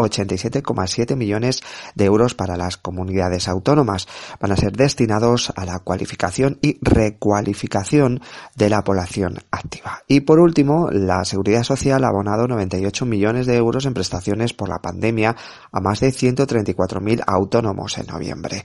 87,7 0.62 1.16
millones 1.16 1.64
de 1.96 2.06
euros 2.06 2.36
para 2.36 2.58
las 2.58 2.78
comunidades 2.78 3.48
autónomas. 3.48 4.08
Van 4.40 4.52
a 4.52 4.58
ser 4.58 4.74
destinados 4.74 5.52
a 5.56 5.66
la 5.66 5.80
cualificación 5.80 6.60
y 6.62 6.78
recualificación 6.82 8.22
de 8.56 8.70
la 8.70 8.84
población 8.84 9.40
activa. 9.52 10.04
Y 10.08 10.22
por 10.22 10.40
último, 10.40 10.90
la 10.92 11.26
Seguridad 11.26 11.64
Social 11.64 12.04
ha 12.04 12.10
abonado 12.10 12.48
98 12.48 13.06
millones 13.06 13.46
de 13.46 13.56
euros 13.56 13.86
en 13.86 13.94
prestaciones 13.94 14.54
por 14.54 14.70
la 14.70 14.82
pandemia 14.82 15.36
a 15.74 15.82
más 15.82 16.00
de 16.00 16.10
134.000 16.10 17.24
autónomos 17.26 17.98
en 17.98 18.06
noviembre. 18.06 18.64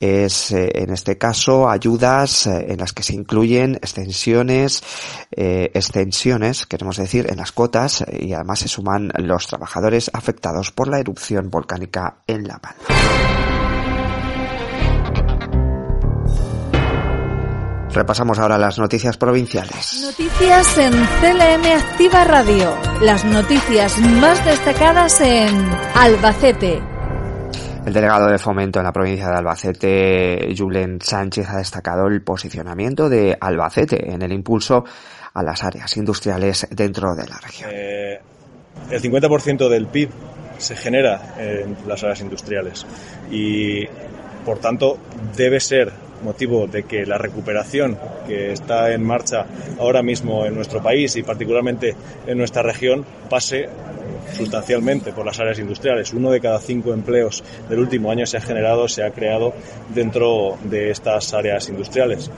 Es 0.00 0.52
eh, 0.52 0.70
en 0.74 0.90
este 0.90 1.18
caso 1.18 1.68
ayudas 1.68 2.46
eh, 2.46 2.66
en 2.68 2.78
las 2.78 2.92
que 2.92 3.02
se 3.02 3.14
incluyen 3.14 3.74
extensiones, 3.74 4.82
eh, 5.32 5.70
extensiones, 5.74 6.66
queremos 6.66 6.96
decir, 6.96 7.26
en 7.28 7.38
las 7.38 7.52
cuotas 7.52 8.04
y 8.10 8.32
además 8.32 8.60
se 8.60 8.68
suman 8.68 9.10
los 9.16 9.46
trabajadores 9.48 10.10
afectados 10.14 10.70
por 10.70 10.88
la 10.88 11.00
erupción 11.00 11.50
volcánica 11.50 12.22
en 12.26 12.46
La 12.46 12.58
Palma. 12.58 13.53
Repasamos 17.94 18.40
ahora 18.40 18.58
las 18.58 18.76
noticias 18.76 19.16
provinciales. 19.16 20.02
Noticias 20.02 20.78
en 20.78 20.90
CLM 20.90 21.64
Activa 21.78 22.24
Radio. 22.24 22.76
Las 23.00 23.24
noticias 23.24 24.00
más 24.00 24.44
destacadas 24.44 25.20
en 25.20 25.54
Albacete. 25.94 26.82
El 27.86 27.92
delegado 27.92 28.26
de 28.26 28.38
fomento 28.38 28.80
en 28.80 28.86
la 28.86 28.92
provincia 28.92 29.28
de 29.28 29.36
Albacete, 29.36 30.54
Julen 30.58 31.00
Sánchez, 31.00 31.48
ha 31.48 31.58
destacado 31.58 32.08
el 32.08 32.20
posicionamiento 32.22 33.08
de 33.08 33.36
Albacete 33.40 34.12
en 34.12 34.22
el 34.22 34.32
impulso 34.32 34.84
a 35.32 35.42
las 35.44 35.62
áreas 35.62 35.96
industriales 35.96 36.66
dentro 36.72 37.14
de 37.14 37.28
la 37.28 37.38
región. 37.38 37.70
Eh, 37.72 38.20
el 38.90 39.00
50% 39.00 39.68
del 39.68 39.86
PIB 39.86 40.10
se 40.58 40.74
genera 40.74 41.36
en 41.38 41.76
las 41.86 42.02
áreas 42.02 42.22
industriales 42.22 42.84
y, 43.30 43.86
por 44.44 44.58
tanto, 44.58 44.98
debe 45.36 45.60
ser 45.60 45.92
motivo 46.24 46.66
de 46.66 46.82
que 46.82 47.06
la 47.06 47.18
recuperación 47.18 47.98
que 48.26 48.52
está 48.52 48.92
en 48.92 49.04
marcha 49.04 49.46
ahora 49.78 50.02
mismo 50.02 50.44
en 50.46 50.54
nuestro 50.54 50.82
país 50.82 51.14
y 51.16 51.22
particularmente 51.22 51.94
en 52.26 52.38
nuestra 52.38 52.62
región 52.62 53.04
pase 53.28 53.68
sustancialmente 54.32 55.12
por 55.12 55.24
las 55.24 55.38
áreas 55.38 55.58
industriales. 55.58 56.12
Uno 56.12 56.30
de 56.30 56.40
cada 56.40 56.58
cinco 56.58 56.92
empleos 56.92 57.44
del 57.68 57.78
último 57.78 58.10
año 58.10 58.26
se 58.26 58.38
ha 58.38 58.40
generado, 58.40 58.88
se 58.88 59.04
ha 59.04 59.10
creado 59.10 59.52
dentro 59.94 60.56
de 60.64 60.90
estas 60.90 61.32
áreas 61.34 61.68
industriales. 61.68 62.30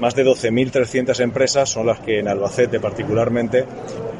Más 0.00 0.14
de 0.14 0.26
12.300 0.26 1.20
empresas 1.20 1.70
son 1.70 1.86
las 1.86 2.00
que 2.00 2.18
en 2.18 2.28
Albacete 2.28 2.80
particularmente 2.80 3.64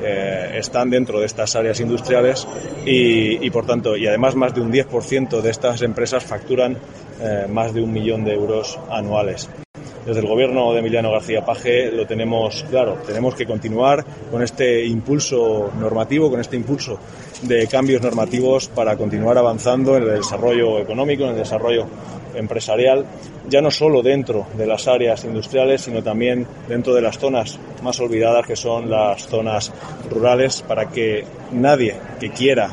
eh, 0.03 0.53
están 0.55 0.89
dentro 0.89 1.21
de 1.21 1.27
estas 1.27 1.55
áreas 1.55 1.81
industriales 1.81 2.47
y, 2.85 3.51
por 3.51 3.67
tanto, 3.67 3.97
y 3.97 4.07
además 4.07 4.35
más 4.35 4.55
de 4.55 4.61
un 4.61 4.73
10% 4.73 5.41
de 5.41 5.51
estas 5.51 5.83
empresas 5.83 6.25
facturan 6.25 6.79
eh, 7.21 7.47
más 7.49 7.75
de 7.75 7.83
un 7.83 7.93
millón 7.93 8.25
de 8.25 8.33
euros 8.33 8.79
anuales. 8.91 9.51
Desde 10.07 10.21
el 10.21 10.29
gobierno 10.29 10.73
de 10.73 10.79
Emiliano 10.79 11.11
García 11.11 11.45
Paje 11.45 11.91
lo 11.91 12.07
tenemos 12.07 12.65
claro, 12.71 12.99
tenemos 13.05 13.35
que 13.35 13.45
continuar 13.45 14.05
con 14.31 14.41
este 14.41 14.87
impulso 14.87 15.73
normativo, 15.81 16.31
con 16.31 16.41
este 16.41 16.57
impulso 16.57 16.99
de 17.43 17.67
cambios 17.67 18.03
normativos 18.03 18.69
para 18.69 18.97
continuar 18.97 19.39
avanzando 19.39 19.97
en 19.97 20.05
el 20.05 20.17
desarrollo 20.17 20.79
económico, 20.79 21.25
en 21.25 21.31
el 21.31 21.37
desarrollo 21.37 21.87
empresarial, 22.35 23.05
ya 23.49 23.61
no 23.61 23.71
solo 23.71 24.03
dentro 24.03 24.47
de 24.57 24.67
las 24.67 24.89
áreas 24.89 25.25
industriales, 25.25 25.83
sino 25.83 26.03
también 26.03 26.47
dentro 26.69 26.95
de 26.95 27.03
las 27.03 27.19
zonas 27.19 27.59
más 27.83 27.99
olvidadas 28.01 28.47
que 28.47 28.57
son 28.57 28.91
las 28.91 29.27
zonas 29.27 29.73
rurales, 30.11 30.63
para 30.63 30.89
que 30.89 31.25
nadie 31.53 31.97
que 32.21 32.31
quiera, 32.31 32.71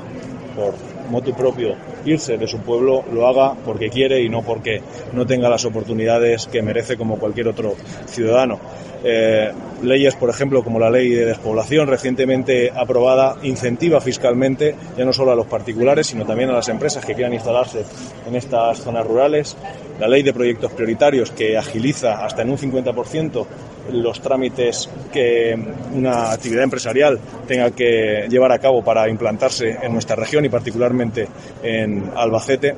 por 0.56 0.74
motu 1.10 1.34
propio, 1.34 1.76
irse 2.06 2.38
de 2.38 2.48
su 2.48 2.60
pueblo 2.60 3.04
lo 3.12 3.28
haga 3.28 3.56
porque 3.66 3.90
quiere 3.90 4.22
y 4.22 4.30
no 4.30 4.42
porque 4.42 4.82
no 5.14 5.26
tenga 5.26 5.50
las 5.50 5.66
oportunidades 5.66 6.48
que 6.48 6.62
merece 6.62 6.98
como 6.98 7.18
cualquier 7.18 7.48
otro 7.48 7.76
ciudadano. 8.08 8.60
Eh, 9.06 9.52
leyes, 9.82 10.16
por 10.16 10.30
ejemplo, 10.30 10.64
como 10.64 10.80
la 10.80 10.90
ley 10.90 11.10
de 11.10 11.26
despoblación 11.26 11.88
recientemente 11.88 12.72
aprobada, 12.74 13.36
incentiva 13.44 14.00
fiscalmente 14.00 14.76
ya 14.98 15.04
no 15.04 15.12
solo 15.12 15.34
a 15.34 15.36
los 15.36 15.46
particulares, 15.48 16.08
sino 16.08 16.26
también 16.26 16.50
a 16.50 16.54
las 16.54 16.70
empresas 16.70 17.06
que 17.06 17.14
quieran 17.14 17.34
instalarse 17.34 17.84
en 18.26 18.36
estas 18.36 18.80
zonas 18.80 19.06
rurales. 19.06 19.58
La 20.00 20.08
ley 20.08 20.24
de 20.24 20.34
proyectos 20.34 20.72
prioritarios 20.72 21.32
que 21.32 21.58
agiliza 21.58 22.26
hasta 22.26 22.44
en 22.44 22.52
un 22.52 22.58
50% 22.58 23.46
los 23.92 24.22
trámites 24.22 24.90
que 25.12 25.58
una 25.94 26.32
actividad 26.32 26.64
empresarial 26.64 27.20
tenga 27.48 27.72
que 27.72 28.28
llevar 28.30 28.52
a 28.52 28.60
cabo 28.60 28.84
para 28.84 29.10
implantarse 29.10 29.78
en 29.82 29.94
nuestra 29.94 30.16
región 30.16 30.46
y 30.46 30.50
particularmente 30.50 31.28
en 31.62 32.12
Albacete 32.16 32.76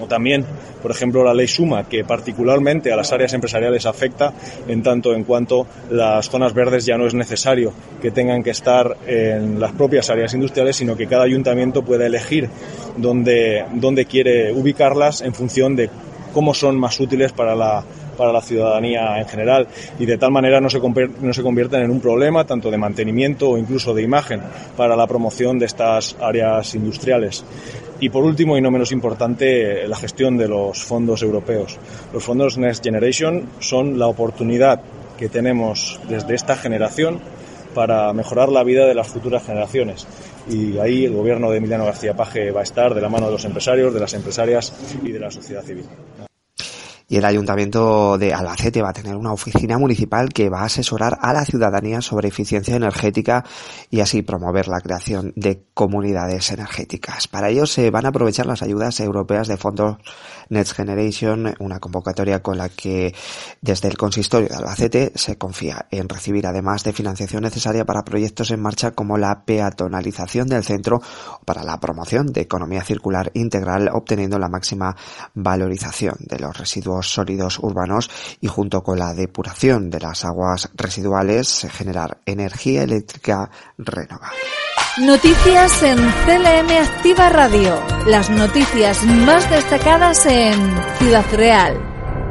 o 0.00 0.06
también, 0.06 0.44
por 0.80 0.90
ejemplo, 0.90 1.22
la 1.22 1.34
ley 1.34 1.46
Suma, 1.46 1.84
que 1.84 2.04
particularmente 2.04 2.90
a 2.90 2.96
las 2.96 3.12
áreas 3.12 3.32
empresariales 3.34 3.84
afecta 3.84 4.32
en 4.66 4.82
tanto 4.82 5.12
en 5.12 5.24
cuanto 5.24 5.66
las 5.90 6.30
zonas 6.30 6.54
verdes 6.54 6.86
ya 6.86 6.96
no 6.96 7.06
es 7.06 7.14
necesario 7.14 7.72
que 8.00 8.10
tengan 8.10 8.42
que 8.42 8.50
estar 8.50 8.96
en 9.06 9.60
las 9.60 9.72
propias 9.72 10.08
áreas 10.08 10.32
industriales, 10.32 10.76
sino 10.76 10.96
que 10.96 11.06
cada 11.06 11.24
ayuntamiento 11.24 11.82
pueda 11.82 12.06
elegir 12.06 12.48
dónde, 12.96 13.66
dónde 13.74 14.06
quiere 14.06 14.52
ubicarlas 14.52 15.20
en 15.20 15.34
función 15.34 15.76
de 15.76 15.90
cómo 16.32 16.54
son 16.54 16.78
más 16.78 16.98
útiles 16.98 17.32
para 17.32 17.54
la, 17.54 17.84
para 18.20 18.34
la 18.34 18.42
ciudadanía 18.42 19.18
en 19.18 19.26
general 19.26 19.66
y 19.98 20.04
de 20.04 20.18
tal 20.18 20.30
manera 20.30 20.60
no 20.60 20.68
se, 20.68 20.78
no 20.78 21.32
se 21.32 21.42
convierten 21.42 21.80
en 21.80 21.90
un 21.90 22.00
problema 22.00 22.44
tanto 22.44 22.70
de 22.70 22.76
mantenimiento 22.76 23.48
o 23.48 23.56
incluso 23.56 23.94
de 23.94 24.02
imagen 24.02 24.42
para 24.76 24.94
la 24.94 25.06
promoción 25.06 25.58
de 25.58 25.64
estas 25.64 26.16
áreas 26.20 26.74
industriales. 26.74 27.42
Y 27.98 28.10
por 28.10 28.22
último, 28.22 28.58
y 28.58 28.60
no 28.60 28.70
menos 28.70 28.92
importante, 28.92 29.88
la 29.88 29.96
gestión 29.96 30.36
de 30.36 30.48
los 30.48 30.84
fondos 30.84 31.22
europeos. 31.22 31.78
Los 32.12 32.22
fondos 32.22 32.58
Next 32.58 32.84
Generation 32.84 33.46
son 33.58 33.98
la 33.98 34.08
oportunidad 34.08 34.82
que 35.18 35.30
tenemos 35.30 35.98
desde 36.06 36.34
esta 36.34 36.56
generación 36.56 37.20
para 37.74 38.12
mejorar 38.12 38.50
la 38.50 38.64
vida 38.64 38.86
de 38.86 38.94
las 38.94 39.08
futuras 39.08 39.44
generaciones. 39.46 40.06
Y 40.46 40.76
ahí 40.76 41.06
el 41.06 41.14
gobierno 41.14 41.50
de 41.50 41.56
Emiliano 41.56 41.86
García 41.86 42.12
Paje 42.12 42.50
va 42.50 42.60
a 42.60 42.64
estar 42.64 42.94
de 42.94 43.00
la 43.00 43.08
mano 43.08 43.26
de 43.26 43.32
los 43.32 43.44
empresarios, 43.46 43.94
de 43.94 44.00
las 44.00 44.12
empresarias 44.12 44.74
y 45.02 45.10
de 45.10 45.20
la 45.20 45.30
sociedad 45.30 45.62
civil 45.62 45.86
y 47.10 47.16
el 47.16 47.24
Ayuntamiento 47.24 48.18
de 48.18 48.32
Albacete 48.32 48.82
va 48.82 48.90
a 48.90 48.92
tener 48.92 49.16
una 49.16 49.32
oficina 49.32 49.76
municipal 49.78 50.28
que 50.28 50.48
va 50.48 50.60
a 50.60 50.66
asesorar 50.66 51.18
a 51.20 51.32
la 51.32 51.44
ciudadanía 51.44 52.00
sobre 52.00 52.28
eficiencia 52.28 52.76
energética 52.76 53.44
y 53.90 53.98
así 53.98 54.22
promover 54.22 54.68
la 54.68 54.80
creación 54.80 55.32
de 55.34 55.64
comunidades 55.74 56.52
energéticas. 56.52 57.26
Para 57.26 57.48
ello 57.48 57.66
se 57.66 57.90
van 57.90 58.06
a 58.06 58.10
aprovechar 58.10 58.46
las 58.46 58.62
ayudas 58.62 59.00
europeas 59.00 59.48
de 59.48 59.56
fondos 59.56 59.96
Next 60.50 60.76
Generation, 60.76 61.52
una 61.58 61.80
convocatoria 61.80 62.44
con 62.44 62.58
la 62.58 62.68
que 62.68 63.12
desde 63.60 63.88
el 63.88 63.96
consistorio 63.96 64.48
de 64.48 64.54
Albacete 64.54 65.12
se 65.16 65.36
confía 65.36 65.86
en 65.90 66.08
recibir 66.08 66.46
además 66.46 66.84
de 66.84 66.92
financiación 66.92 67.42
necesaria 67.42 67.84
para 67.84 68.04
proyectos 68.04 68.52
en 68.52 68.62
marcha 68.62 68.92
como 68.92 69.18
la 69.18 69.44
peatonalización 69.44 70.46
del 70.46 70.62
centro 70.62 71.02
para 71.44 71.64
la 71.64 71.80
promoción 71.80 72.32
de 72.32 72.42
economía 72.42 72.84
circular 72.84 73.32
integral 73.34 73.90
obteniendo 73.92 74.38
la 74.38 74.48
máxima 74.48 74.94
valorización 75.34 76.14
de 76.20 76.38
los 76.38 76.56
residuos 76.56 76.99
sólidos 77.08 77.58
urbanos 77.58 78.10
y 78.40 78.46
junto 78.48 78.82
con 78.82 78.98
la 78.98 79.14
depuración 79.14 79.90
de 79.90 80.00
las 80.00 80.24
aguas 80.24 80.70
residuales 80.74 81.66
generar 81.70 82.18
energía 82.26 82.82
eléctrica 82.82 83.50
renovable. 83.78 84.38
Noticias 84.98 85.82
en 85.82 85.98
CLM 85.98 86.70
Activa 86.82 87.30
Radio. 87.30 87.80
Las 88.06 88.28
noticias 88.28 89.04
más 89.04 89.48
destacadas 89.48 90.26
en 90.26 90.54
Ciudad 90.98 91.24
Real 91.32 91.90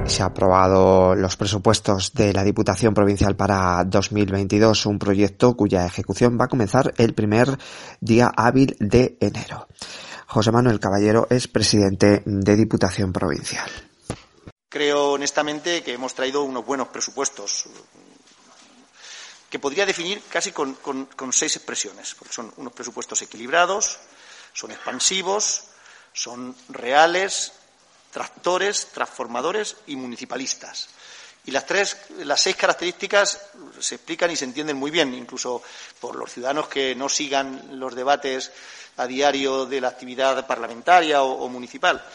se 0.10 0.24
ha 0.24 0.28
aprobado 0.28 1.14
los 1.14 1.38
presupuestos 1.38 2.14
de 2.14 2.34
la 2.34 2.44
Diputación 2.44 2.94
Provincial 2.94 3.36
para 3.36 3.84
2022, 3.86 4.88
un 4.88 4.98
proyecto 4.98 5.56
cuya 5.56 5.86
ejecución 5.86 6.38
va 6.40 6.46
a 6.46 6.48
comenzar 6.48 6.94
el 6.98 7.14
primer 7.14 7.58
día 8.02 8.32
hábil 8.36 8.76
de 8.80 9.18
enero. 9.20 9.68
José 10.26 10.52
Manuel 10.52 10.80
Caballero 10.80 11.28
es 11.30 11.48
presidente 11.48 12.24
de 12.26 12.56
Diputación 12.56 13.14
Provincial. 13.14 13.70
Creo 14.70 15.14
honestamente 15.14 15.82
que 15.82 15.94
hemos 15.94 16.14
traído 16.14 16.44
unos 16.44 16.64
buenos 16.64 16.90
presupuestos 16.90 17.66
que 19.50 19.58
podría 19.58 19.84
definir 19.84 20.22
casi 20.30 20.52
con, 20.52 20.78
seis 21.32 21.56
expresiones, 21.56 22.14
porque 22.14 22.36
son 22.36 22.54
unos 22.58 22.72
presupuestos 22.72 23.20
equilibrados, 23.24 23.98
son 24.54 24.70
expansivos, 24.70 25.64
son 26.14 26.56
reales, 26.70 27.52
tractores, 28.12 28.90
transformadores 28.94 29.76
y 29.88 29.96
municipalistas. 29.96 30.90
Y 31.46 31.52
las 31.52 31.66
tres, 31.66 31.98
las 32.20 32.40
seis 32.40 32.56
características 32.56 33.42
se 33.80 33.96
explican 33.96 34.30
y 34.30 34.36
se 34.36 34.46
entienden 34.46 34.78
muy 34.78 34.92
bien, 34.92 35.16
incluso 35.16 35.64
por 36.00 36.16
los 36.16 36.32
ciudadanos 36.32 36.68
que 36.68 36.94
no 36.94 37.10
sigan 37.10 37.80
los 37.80 37.96
debates 37.96 38.52
a 38.98 39.08
diario 39.08 39.66
de 39.66 39.82
la 39.82 39.88
actividad 39.88 40.46
parlamentaria 40.46 41.24
o 41.24 41.50
municipal. 41.50 42.06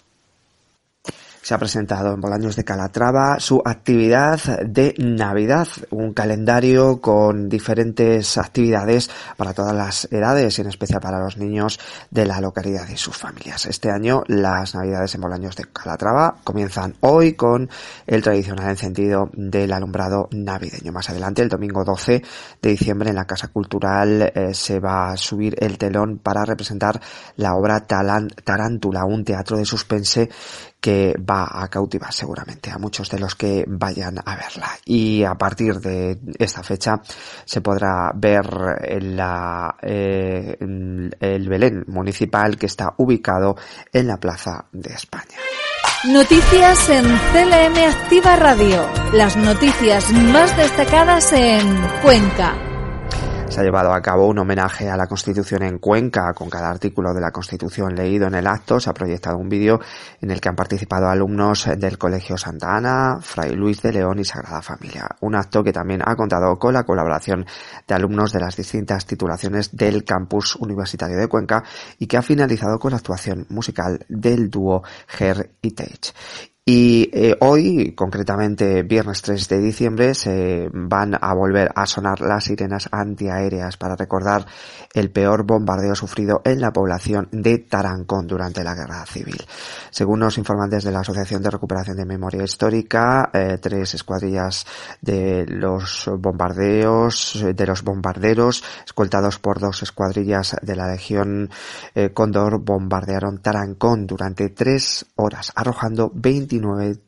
Se 1.45 1.53
ha 1.53 1.59
presentado 1.59 2.15
en 2.15 2.23
Bolaños 2.23 2.57
de 2.57 2.65
Calatrava 2.65 3.39
su 3.39 3.61
actividad 3.63 4.41
de 4.63 4.95
Navidad, 4.97 5.69
un 5.91 6.15
calendario 6.15 7.03
con 7.03 7.51
diferentes 7.51 8.39
actividades 8.39 9.11
para 9.37 9.53
todas 9.53 9.75
las 9.75 10.09
edades 10.11 10.59
y 10.59 10.63
en 10.63 10.69
especial 10.69 11.03
para 11.03 11.21
los 11.21 11.37
niños 11.37 11.79
de 12.11 12.25
la 12.25 12.41
localidad 12.41 12.89
y 12.89 12.97
sus 12.97 13.19
familias. 13.19 13.67
Este 13.67 13.91
año 13.91 14.23
las 14.27 14.75
Navidades 14.75 15.15
en 15.17 15.21
Bolaños 15.21 15.55
de 15.55 15.67
Calatrava 15.67 16.37
comienzan 16.45 16.95
hoy 17.01 17.35
con 17.35 17.69
el 18.07 18.23
tradicional 18.23 18.71
encendido 18.71 19.29
del 19.35 19.75
alumbrado 19.75 20.31
navideño. 20.31 20.93
Más 20.93 21.11
adelante, 21.11 21.43
el 21.43 21.51
domingo 21.51 21.85
12 21.85 22.23
de 22.63 22.71
diciembre, 22.71 23.11
en 23.11 23.17
la 23.17 23.27
Casa 23.27 23.49
Cultural 23.49 24.33
eh, 24.35 24.55
se 24.55 24.81
va 24.81 25.11
a 25.11 25.17
subir 25.19 25.57
el 25.59 25.77
telón 25.77 26.21
para 26.23 26.47
representar 26.47 26.99
la 27.37 27.55
obra 27.55 27.81
Tarántula, 27.81 29.05
un 29.05 29.25
teatro 29.25 29.59
de 29.59 29.67
suspense 29.67 30.31
que 30.85 31.17
va 31.19 31.49
a 31.50 31.67
cautivar 31.69 32.12
seguramente 32.12 32.71
a 32.71 32.76
muchos 32.76 33.09
de 33.09 33.19
los 33.19 33.35
que 33.37 33.64
vayan 33.67 34.19
a 34.23 34.37
verla. 34.37 34.69
Y 34.85 35.25
a 35.25 35.33
partir 35.33 35.81
de 35.81 36.19
esta 36.38 36.62
fecha 36.62 37.00
se 37.43 37.62
podrá 37.62 38.12
ver 38.14 38.45
la, 39.00 39.76
eh, 39.81 40.59
el 40.61 41.49
Belén 41.49 41.85
municipal 41.87 42.59
que 42.59 42.67
está 42.67 42.93
ubicado 42.99 43.57
en 43.91 44.09
la 44.09 44.19
Plaza 44.19 44.67
de 44.73 44.93
España. 44.93 45.38
Noticias 46.05 46.91
en 46.91 47.05
CLM 47.33 47.79
Activa 47.88 48.37
Radio. 48.37 48.87
Las 49.14 49.38
noticias 49.38 50.12
más 50.12 50.55
destacadas 50.55 51.33
en 51.33 51.62
Cuenca. 52.03 52.74
Se 53.55 53.61
ha 53.61 53.63
llevado 53.63 53.93
a 53.93 54.03
cabo 54.03 54.27
un 54.27 54.37
homenaje 54.41 54.91
a 54.91 54.97
la 54.97 55.07
Constitución 55.07 55.63
en 55.63 55.79
Cuenca. 55.79 56.33
Con 56.35 56.51
cada 56.51 56.69
artículo 56.69 57.15
de 57.15 57.21
la 57.21 57.31
Constitución 57.31 57.95
leído 57.95 58.27
en 58.27 58.35
el 58.35 58.49
acto 58.49 58.81
se 58.81 58.91
ha 58.91 58.93
proyectado 58.93 59.39
un 59.39 59.49
vídeo 59.49 59.79
en 60.21 60.33
el 60.33 60.41
que 60.41 60.49
han 60.49 60.57
participado 60.57 61.07
alumnos 61.07 61.69
del 61.79 61.97
Colegio 61.97 62.37
Santa 62.37 62.77
Ana, 62.77 63.19
Fray 63.21 63.55
Luis 63.55 63.81
de 63.81 63.93
León 63.93 64.19
y 64.19 64.25
Sagrada 64.25 64.61
Familia. 64.61 65.07
Un 65.21 65.37
acto 65.37 65.63
que 65.63 65.73
también 65.73 66.03
ha 66.05 66.17
contado 66.17 66.59
con 66.59 66.75
la 66.75 66.83
colaboración 66.83 67.47
de 67.87 67.95
alumnos 67.95 68.33
de 68.33 68.41
las 68.41 68.57
distintas 68.57 69.07
titulaciones 69.07 69.77
del 69.77 70.03
campus 70.03 70.57
universitario 70.57 71.17
de 71.17 71.29
Cuenca 71.29 71.63
y 72.01 72.09
que 72.09 72.17
ha 72.17 72.23
finalizado 72.23 72.81
con 72.81 72.91
la 72.91 72.97
actuación 72.97 73.47
musical 73.51 74.05
del 74.09 74.51
dúo 74.51 74.83
Her 75.17 75.53
y 75.63 75.71
Tage. 75.71 76.13
Y 76.66 77.11
eh, 77.12 77.37
hoy, 77.40 77.92
concretamente 77.94 78.85
viernes 78.85 79.21
3 79.21 79.49
de 79.49 79.59
diciembre, 79.59 80.14
se 80.14 80.71
van 80.73 81.14
a 81.21 81.35
volver 81.35 81.71
a 81.75 81.85
sonar 81.85 82.23
las 82.23 82.44
sirenas 82.44 82.88
antiaéreas 82.90 83.76
para 83.76 83.97
recordar 83.97 84.47
el 84.94 85.11
peor 85.11 85.44
bombardeo 85.44 85.94
sufrido 85.94 86.40
en 86.42 86.62
la 86.62 86.73
población 86.73 87.28
de 87.33 87.59
Tarancón 87.59 88.26
durante 88.26 88.64
la 88.64 88.75
guerra 88.75 89.04
civil. 89.04 89.37
Según 89.90 90.21
los 90.21 90.38
informantes 90.38 90.85
de 90.85 90.92
la 90.92 91.00
Asociación 91.00 91.42
de 91.42 91.50
Recuperación 91.50 91.99
de 91.99 92.06
Memoria 92.06 92.44
Histórica, 92.44 93.28
eh, 93.35 93.59
tres 93.61 93.92
escuadrillas 93.92 94.66
de 95.02 95.44
los 95.47 96.11
bombardeos, 96.18 97.44
de 97.54 97.66
los 97.66 97.83
bombarderos, 97.83 98.64
escoltados 98.87 99.38
por 99.38 99.61
dos 99.61 99.83
escuadrillas 99.83 100.56
de 100.62 100.76
la 100.76 100.90
Legión 100.90 101.50
eh, 101.94 102.09
Cóndor, 102.14 102.64
bombardearon 102.64 103.42
Tarancón 103.42 104.06
durante 104.06 104.49
tres 104.49 105.04
horas, 105.16 105.52
arrojando 105.54 106.11
20 106.14 106.54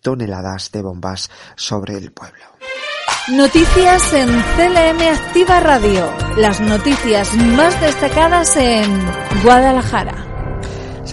toneladas 0.01 0.71
de 0.73 0.83
bombas 0.83 1.31
sobre 1.55 1.97
el 1.97 2.13
pueblo. 2.13 2.45
Noticias 3.33 4.13
en 4.13 4.29
CLM 4.29 5.01
Activa 5.13 5.61
Radio. 5.61 6.09
Las 6.37 6.61
noticias 6.61 7.35
más 7.35 7.81
destacadas 7.81 8.57
en 8.57 8.89
Guadalajara 9.43 10.26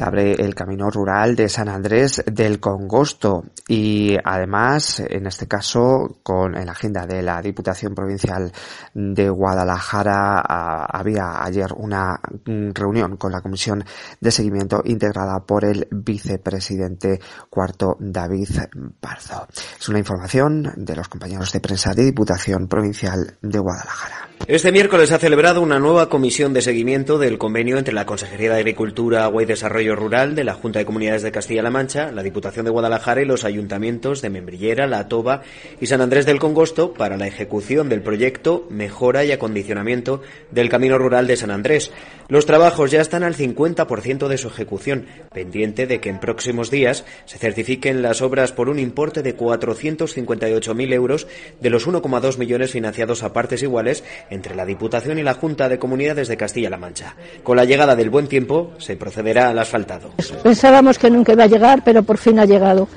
se 0.03 0.07
abre 0.07 0.33
el 0.33 0.53
camino 0.53 0.89
rural 0.89 1.35
de 1.35 1.47
San 1.47 1.69
Andrés 1.69 2.23
del 2.25 2.59
Congosto 2.59 3.43
y 3.67 4.17
además, 4.23 4.99
en 4.99 5.27
este 5.27 5.47
caso, 5.47 6.17
con 6.23 6.51
la 6.53 6.71
agenda 6.71 7.05
de 7.05 7.21
la 7.21 7.41
Diputación 7.41 7.95
Provincial 7.95 8.51
de 8.93 9.29
Guadalajara, 9.29 10.41
había 10.41 11.43
ayer 11.43 11.71
una 11.77 12.19
reunión 12.45 13.15
con 13.15 13.31
la 13.31 13.41
Comisión 13.41 13.85
de 14.19 14.31
Seguimiento 14.31 14.81
integrada 14.83 15.39
por 15.45 15.63
el 15.63 15.87
vicepresidente 15.89 17.19
cuarto 17.49 17.95
David 17.99 18.49
Parzo. 18.99 19.47
Es 19.79 19.87
una 19.87 19.99
información 19.99 20.73
de 20.75 20.95
los 20.95 21.07
compañeros 21.07 21.51
de 21.53 21.61
prensa 21.61 21.93
de 21.93 22.03
Diputación 22.03 22.67
Provincial 22.67 23.37
de 23.41 23.59
Guadalajara. 23.59 24.32
Este 24.45 24.73
miércoles 24.73 25.13
ha 25.13 25.19
celebrado 25.19 25.61
una 25.61 25.79
nueva 25.79 26.09
comisión 26.09 26.53
de 26.53 26.61
seguimiento 26.61 27.17
del 27.17 27.37
convenio 27.37 27.77
entre 27.77 27.93
la 27.93 28.05
Consejería 28.05 28.51
de 28.51 28.57
Agricultura, 28.57 29.23
Agua 29.23 29.41
y 29.41 29.45
Desarrollo 29.45 29.95
Rural 29.95 30.35
de 30.35 30.43
la 30.43 30.53
Junta 30.53 30.79
de 30.79 30.85
Comunidades 30.85 31.21
de 31.21 31.31
Castilla-La 31.31 31.71
Mancha, 31.71 32.11
la 32.11 32.23
Diputación 32.23 32.65
de 32.65 32.71
Guadalajara 32.71 33.21
y 33.21 33.25
los 33.25 33.45
ayuntamientos 33.45 34.21
de 34.21 34.29
Membrillera, 34.29 34.85
La 34.85 35.07
Toba 35.07 35.43
y 35.79 35.85
San 35.85 36.01
Andrés 36.01 36.25
del 36.25 36.39
Congosto 36.39 36.93
para 36.93 37.15
la 37.15 37.25
ejecución 37.25 37.87
del 37.87 38.01
proyecto 38.01 38.67
Mejora 38.69 39.23
y 39.23 39.31
Acondicionamiento 39.31 40.21
del 40.51 40.67
Camino 40.67 40.97
Rural 40.97 41.25
de 41.25 41.37
San 41.37 41.49
Andrés. 41.49 41.93
Los 42.27 42.45
trabajos 42.45 42.91
ya 42.91 42.99
están 42.99 43.23
al 43.23 43.35
50% 43.35 44.27
de 44.27 44.37
su 44.37 44.47
ejecución, 44.49 45.05
pendiente 45.33 45.87
de 45.87 46.01
que 46.01 46.09
en 46.09 46.19
próximos 46.19 46.69
días 46.69 47.05
se 47.25 47.37
certifiquen 47.37 48.01
las 48.01 48.21
obras 48.21 48.51
por 48.51 48.69
un 48.69 48.79
importe 48.79 49.21
de 49.21 49.37
458.000 49.37 50.93
euros 50.93 51.27
de 51.61 51.69
los 51.69 51.87
1,2 51.87 52.37
millones 52.37 52.71
financiados 52.71 53.23
a 53.23 53.33
partes 53.33 53.63
iguales 53.63 54.03
entre 54.29 54.55
la 54.55 54.65
Diputación 54.65 55.19
y 55.19 55.23
la 55.23 55.33
Junta 55.33 55.69
de 55.69 55.79
Comunidades 55.79 56.27
de 56.27 56.37
Castilla-La 56.37 56.77
Mancha. 56.77 57.15
Con 57.43 57.57
la 57.57 57.65
llegada 57.65 57.95
del 57.95 58.09
buen 58.09 58.27
tiempo 58.27 58.73
se 58.77 58.95
procederá 58.95 59.49
al 59.49 59.59
asfaltado. 59.59 60.11
Pensábamos 60.43 60.97
que 60.97 61.09
nunca 61.09 61.33
iba 61.33 61.43
a 61.43 61.47
llegar, 61.47 61.83
pero 61.83 62.03
por 62.03 62.17
fin 62.17 62.39
ha 62.39 62.45
llegado. 62.45 62.87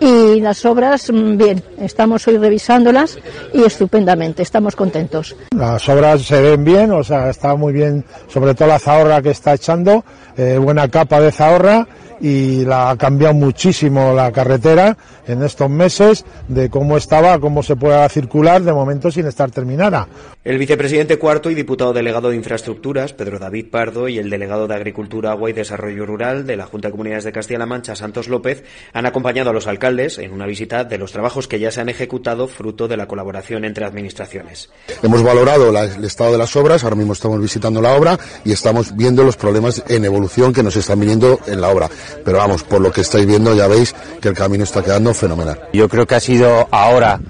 Y 0.00 0.40
las 0.40 0.64
obras, 0.66 1.10
mm, 1.10 1.36
bien, 1.36 1.62
estamos 1.78 2.26
hoy 2.28 2.36
revisándolas 2.36 3.18
y 3.54 3.62
estupendamente, 3.64 4.42
estamos 4.42 4.76
contentos. 4.76 5.34
Las 5.56 5.88
obras 5.88 6.22
se 6.22 6.40
ven 6.40 6.64
bien, 6.64 6.90
o 6.90 7.02
sea, 7.02 7.30
está 7.30 7.54
muy 7.56 7.72
bien, 7.72 8.04
sobre 8.28 8.54
todo 8.54 8.68
la 8.68 8.78
zahorra 8.78 9.22
que 9.22 9.30
está 9.30 9.54
echando, 9.54 10.04
eh, 10.36 10.58
buena 10.58 10.88
capa 10.88 11.20
de 11.20 11.32
zahorra 11.32 11.86
y 12.20 12.64
la 12.64 12.90
ha 12.90 12.96
cambiado 12.96 13.34
muchísimo 13.34 14.12
la 14.14 14.32
carretera 14.32 14.96
en 15.26 15.42
estos 15.42 15.68
meses 15.68 16.24
de 16.48 16.70
cómo 16.70 16.96
estaba, 16.96 17.38
cómo 17.38 17.62
se 17.62 17.76
pueda 17.76 18.08
circular 18.08 18.62
de 18.62 18.72
momento 18.72 19.10
sin 19.10 19.26
estar 19.26 19.50
terminada. 19.50 20.06
El 20.44 20.58
vicepresidente 20.58 21.18
cuarto 21.18 21.50
y 21.50 21.54
diputado 21.54 21.92
delegado 21.92 22.30
de 22.30 22.36
Infraestructuras, 22.36 23.12
Pedro 23.12 23.38
David 23.38 23.66
Pardo, 23.70 24.08
y 24.08 24.18
el 24.18 24.30
delegado 24.30 24.68
de 24.68 24.76
Agricultura, 24.76 25.32
Agua 25.32 25.50
y 25.50 25.52
Desarrollo 25.52 26.06
Rural 26.06 26.46
de 26.46 26.56
la 26.56 26.66
Junta 26.66 26.88
de 26.88 26.92
Comunidades 26.92 27.24
de 27.24 27.32
Castilla-La 27.32 27.66
Mancha, 27.66 27.96
Santos 27.96 28.28
López, 28.28 28.62
han 28.92 29.06
acompañado 29.06 29.50
a 29.50 29.52
los 29.52 29.66
alcaldes 29.66 29.85
en 29.86 30.32
una 30.32 30.46
visita 30.46 30.82
de 30.82 30.98
los 30.98 31.12
trabajos 31.12 31.46
que 31.46 31.60
ya 31.60 31.70
se 31.70 31.80
han 31.80 31.88
ejecutado 31.88 32.48
fruto 32.48 32.88
de 32.88 32.96
la 32.96 33.06
colaboración 33.06 33.64
entre 33.64 33.84
administraciones. 33.84 34.68
Hemos 35.00 35.22
valorado 35.22 35.68
el 35.68 36.04
estado 36.04 36.32
de 36.32 36.38
las 36.38 36.56
obras, 36.56 36.82
ahora 36.82 36.96
mismo 36.96 37.12
estamos 37.12 37.40
visitando 37.40 37.80
la 37.80 37.94
obra 37.94 38.18
y 38.44 38.50
estamos 38.50 38.96
viendo 38.96 39.22
los 39.22 39.36
problemas 39.36 39.84
en 39.88 40.04
evolución 40.04 40.52
que 40.52 40.64
nos 40.64 40.74
están 40.74 40.98
viniendo 40.98 41.38
en 41.46 41.60
la 41.60 41.68
obra. 41.68 41.88
Pero 42.24 42.38
vamos, 42.38 42.64
por 42.64 42.80
lo 42.80 42.90
que 42.90 43.02
estáis 43.02 43.26
viendo 43.26 43.54
ya 43.54 43.68
veis 43.68 43.94
que 44.20 44.28
el 44.28 44.34
camino 44.34 44.64
está 44.64 44.82
quedando 44.82 45.14
fenomenal. 45.14 45.68
Yo 45.72 45.88
creo 45.88 46.04
que 46.04 46.16
ha 46.16 46.20
sido 46.20 46.66
ahora 46.72 47.20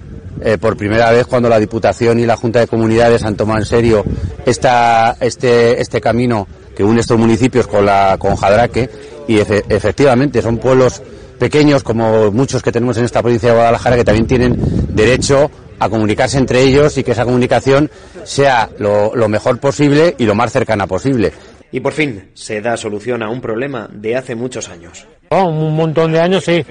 eh, 0.41 0.57
por 0.57 0.79
primera 0.79 1.11
vez 1.11 1.27
cuando 1.27 1.51
la 1.51 1.59
Diputación 1.59 2.19
y 2.19 2.25
la 2.25 2.39
Junta 2.39 2.61
de 2.61 2.69
Comunidades 2.69 3.23
han 3.23 3.37
tomado 3.37 3.59
en 3.59 3.67
serio 3.67 4.03
esta, 4.47 5.15
este, 5.21 5.79
este 5.79 6.01
camino 6.01 6.49
que 6.75 6.85
une 6.85 7.01
estos 7.01 7.19
municipios 7.19 7.67
con, 7.67 7.85
la, 7.85 8.17
con 8.19 8.35
Jadraque 8.35 8.89
y 9.29 9.39
efectivamente 9.39 10.41
son 10.41 10.59
pueblos 10.59 11.03
pequeños 11.39 11.83
como 11.83 12.31
muchos 12.33 12.63
que 12.63 12.73
tenemos 12.73 12.97
en 12.99 13.05
esta 13.05 13.23
provincia 13.23 13.51
de 13.51 13.55
Guadalajara 13.57 13.97
que 13.97 14.05
también 14.05 14.27
tienen 14.27 14.57
derecho 14.95 15.51
a 15.79 15.89
comunicarse 15.89 16.39
entre 16.39 16.63
ellos 16.63 16.97
y 16.99 17.05
que 17.05 17.13
esa 17.13 17.25
comunicación 17.25 17.91
sea 18.25 18.71
lo, 18.79 19.15
lo 19.15 19.29
mejor 19.29 19.59
posible 19.59 20.15
y 20.19 20.25
lo 20.25 20.35
más 20.35 20.53
cercana 20.53 20.87
posible. 20.87 21.33
Y 21.73 21.81
por 21.81 21.93
fin 21.93 22.31
se 22.35 22.61
da 22.61 22.77
solución 22.77 23.23
a 23.23 23.29
un 23.29 23.41
problema 23.41 23.89
de 23.93 24.17
hace 24.17 24.35
muchos 24.35 24.69
años. 24.69 25.07
Oh, 25.31 25.45
un 25.45 25.75
montón 25.75 26.13
de 26.13 26.21
años, 26.21 26.45
sí, 26.45 26.65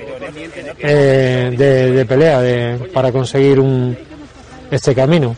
eh, 0.80 1.54
de, 1.56 2.06
pelea 2.06 2.42
de, 2.42 2.90
para 2.94 3.12
conseguir 3.12 3.60
un, 3.60 3.98
este 4.72 4.96
camino. 4.96 5.36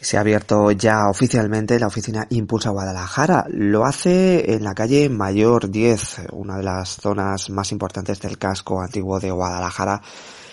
Se 0.00 0.16
ha 0.16 0.20
abierto 0.20 0.70
ya 0.70 1.08
oficialmente 1.08 1.78
la 1.78 1.88
oficina 1.88 2.26
Impulsa 2.30 2.70
Guadalajara. 2.70 3.46
Lo 3.48 3.84
hace 3.84 4.54
en 4.54 4.62
la 4.62 4.74
calle 4.74 5.08
Mayor 5.08 5.70
10, 5.70 6.28
una 6.32 6.56
de 6.56 6.62
las 6.62 6.96
zonas 6.96 7.50
más 7.50 7.72
importantes 7.72 8.20
del 8.20 8.38
casco 8.38 8.80
antiguo 8.80 9.18
de 9.18 9.30
Guadalajara, 9.32 10.00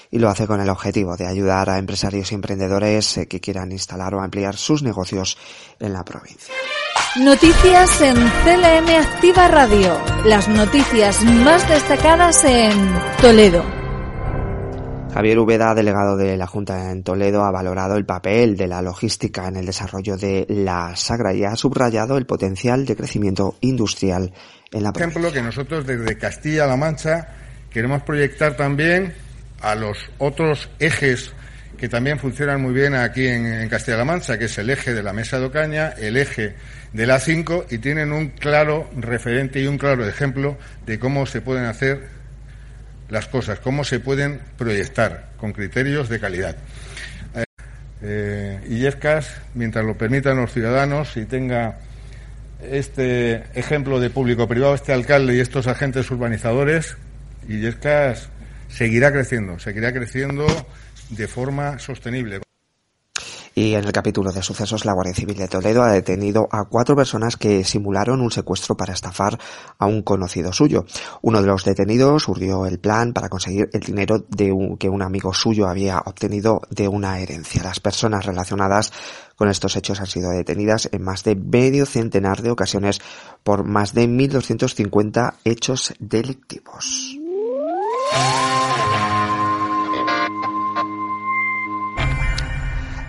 y 0.09 0.17
lo 0.17 0.29
hace 0.29 0.47
con 0.47 0.61
el 0.61 0.69
objetivo 0.69 1.15
de 1.15 1.27
ayudar 1.27 1.69
a 1.69 1.77
empresarios 1.77 2.31
y 2.31 2.35
emprendedores 2.35 3.17
eh, 3.17 3.27
que 3.27 3.39
quieran 3.39 3.71
instalar 3.71 4.15
o 4.15 4.21
ampliar 4.21 4.55
sus 4.55 4.81
negocios 4.81 5.37
en 5.79 5.93
la 5.93 6.03
provincia. 6.03 6.53
Noticias 7.17 8.01
en 8.01 8.15
CLM 8.15 8.89
Activa 8.89 9.47
Radio. 9.47 9.97
Las 10.25 10.47
noticias 10.47 11.23
más 11.23 11.67
destacadas 11.69 12.43
en 12.43 12.93
Toledo. 13.21 13.84
Javier 15.15 15.39
Ubeda, 15.39 15.73
delegado 15.73 16.17
de 16.17 16.35
la 16.35 16.45
Junta 16.45 16.91
en 16.91 17.01
Toledo, 17.01 17.45
ha 17.45 17.51
valorado 17.51 17.95
el 17.95 18.05
papel 18.05 18.57
de 18.57 18.67
la 18.67 18.81
logística 18.81 19.47
en 19.47 19.55
el 19.55 19.65
desarrollo 19.65 20.17
de 20.17 20.45
la 20.49 20.93
Sagra 20.95 21.33
y 21.33 21.45
ha 21.45 21.55
subrayado 21.55 22.17
el 22.17 22.25
potencial 22.25 22.85
de 22.85 22.97
crecimiento 22.97 23.55
industrial 23.61 24.33
en 24.73 24.83
la 24.83 24.91
provincia. 24.91 24.91
Por 24.91 25.01
ejemplo, 25.01 25.31
que 25.31 25.41
nosotros 25.41 25.87
desde 25.87 26.17
Castilla-La 26.17 26.75
Mancha 26.75 27.29
Queremos 27.75 28.03
proyectar 28.03 28.55
también 28.55 29.13
a 29.59 29.75
los 29.75 30.09
otros 30.17 30.69
ejes 30.79 31.33
que 31.77 31.89
también 31.89 32.17
funcionan 32.17 32.61
muy 32.61 32.73
bien 32.73 32.95
aquí 32.95 33.27
en, 33.27 33.67
Castilla-La 33.67 34.05
Mancha, 34.05 34.37
que 34.39 34.45
es 34.45 34.57
el 34.59 34.69
eje 34.69 34.93
de 34.93 35.03
la 35.03 35.11
Mesa 35.11 35.39
de 35.39 35.47
Ocaña, 35.47 35.89
el 35.89 36.15
eje 36.15 36.55
de 36.93 37.05
la 37.05 37.19
5, 37.19 37.65
y 37.71 37.79
tienen 37.79 38.13
un 38.13 38.29
claro 38.29 38.89
referente 38.95 39.59
y 39.59 39.67
un 39.67 39.77
claro 39.77 40.07
ejemplo 40.07 40.57
de 40.85 40.99
cómo 40.99 41.25
se 41.25 41.41
pueden 41.41 41.65
hacer 41.65 42.14
las 43.09 43.27
cosas, 43.27 43.59
cómo 43.59 43.83
se 43.83 43.99
pueden 43.99 44.41
proyectar 44.57 45.29
con 45.37 45.53
criterios 45.53 46.09
de 46.09 46.19
calidad. 46.19 46.55
Eh, 48.01 48.59
Illescas, 48.69 49.35
mientras 49.53 49.85
lo 49.85 49.97
permitan 49.97 50.37
los 50.37 50.51
ciudadanos 50.51 51.17
y 51.17 51.25
tenga 51.25 51.79
este 52.61 53.43
ejemplo 53.53 53.99
de 53.99 54.09
público-privado, 54.09 54.75
este 54.75 54.93
alcalde 54.93 55.35
y 55.35 55.39
estos 55.39 55.67
agentes 55.67 56.09
urbanizadores, 56.11 56.97
Illescas 57.47 58.29
seguirá 58.69 59.11
creciendo, 59.11 59.59
seguirá 59.59 59.93
creciendo 59.93 60.45
de 61.09 61.27
forma 61.27 61.79
sostenible. 61.79 62.41
Y 63.57 63.73
en 63.73 63.85
el 63.85 63.93
capítulo 63.93 64.33
de 64.33 64.43
sucesos, 64.43 64.83
la 64.83 64.91
Guardia 64.91 65.15
Civil 65.15 65.37
de 65.37 65.47
Toledo 65.47 65.81
ha 65.81 65.93
detenido 65.93 66.49
a 66.51 66.65
cuatro 66.65 66.93
personas 66.93 67.37
que 67.37 67.63
simularon 67.63 68.19
un 68.19 68.29
secuestro 68.29 68.75
para 68.75 68.91
estafar 68.91 69.39
a 69.79 69.85
un 69.85 70.01
conocido 70.01 70.51
suyo. 70.51 70.85
Uno 71.21 71.39
de 71.41 71.47
los 71.47 71.63
detenidos 71.63 72.27
urdió 72.27 72.65
el 72.65 72.79
plan 72.79 73.13
para 73.13 73.29
conseguir 73.29 73.69
el 73.71 73.79
dinero 73.79 74.25
que 74.77 74.89
un 74.89 75.01
amigo 75.01 75.33
suyo 75.33 75.69
había 75.69 75.99
obtenido 75.99 76.63
de 76.69 76.89
una 76.89 77.17
herencia. 77.19 77.63
Las 77.63 77.79
personas 77.79 78.25
relacionadas 78.25 78.91
con 79.37 79.47
estos 79.47 79.77
hechos 79.77 80.01
han 80.01 80.07
sido 80.07 80.31
detenidas 80.31 80.89
en 80.91 81.03
más 81.03 81.23
de 81.23 81.37
medio 81.37 81.85
centenar 81.85 82.41
de 82.41 82.51
ocasiones 82.51 82.99
por 83.41 83.63
más 83.63 83.93
de 83.93 84.09
1.250 84.09 85.35
hechos 85.45 85.93
delictivos. 85.99 87.17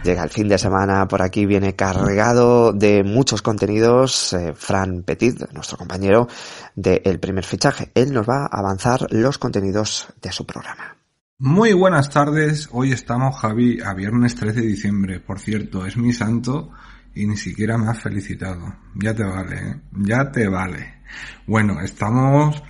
Llega 0.07 0.23
el 0.23 0.31
fin 0.31 0.47
de 0.47 0.57
semana, 0.57 1.09
por 1.09 1.21
aquí 1.21 1.47
viene 1.47 1.75
cargado 1.75 2.73
de 2.73 3.03
muchos 3.03 3.43
contenidos. 3.43 4.35
Eh, 4.35 4.53
Fran 4.55 5.03
Petit, 5.03 5.51
nuestro 5.53 5.77
compañero 5.77 6.29
de 6.77 7.03
El 7.05 7.19
Primer 7.19 7.45
Fichaje, 7.45 7.91
él 7.93 8.13
nos 8.13 8.25
va 8.25 8.45
a 8.45 8.61
avanzar 8.61 9.09
los 9.11 9.37
contenidos 9.39 10.07
de 10.23 10.31
su 10.31 10.47
programa. 10.47 10.97
Muy 11.39 11.73
buenas 11.73 12.09
tardes, 12.09 12.69
hoy 12.71 12.93
estamos 12.93 13.37
Javi 13.41 13.81
a 13.81 13.95
viernes 13.95 14.37
13 14.37 14.61
de 14.61 14.67
diciembre, 14.69 15.19
por 15.19 15.41
cierto, 15.41 15.85
es 15.85 15.97
mi 15.97 16.13
santo 16.13 16.71
y 17.13 17.27
ni 17.27 17.37
siquiera 17.37 17.77
me 17.77 17.91
has 17.91 17.99
felicitado. 17.99 18.77
Ya 18.95 19.13
te 19.13 19.25
vale, 19.25 19.57
¿eh? 19.57 19.81
ya 19.91 20.31
te 20.31 20.47
vale. 20.47 21.03
Bueno, 21.49 21.81
estamos 21.81 22.63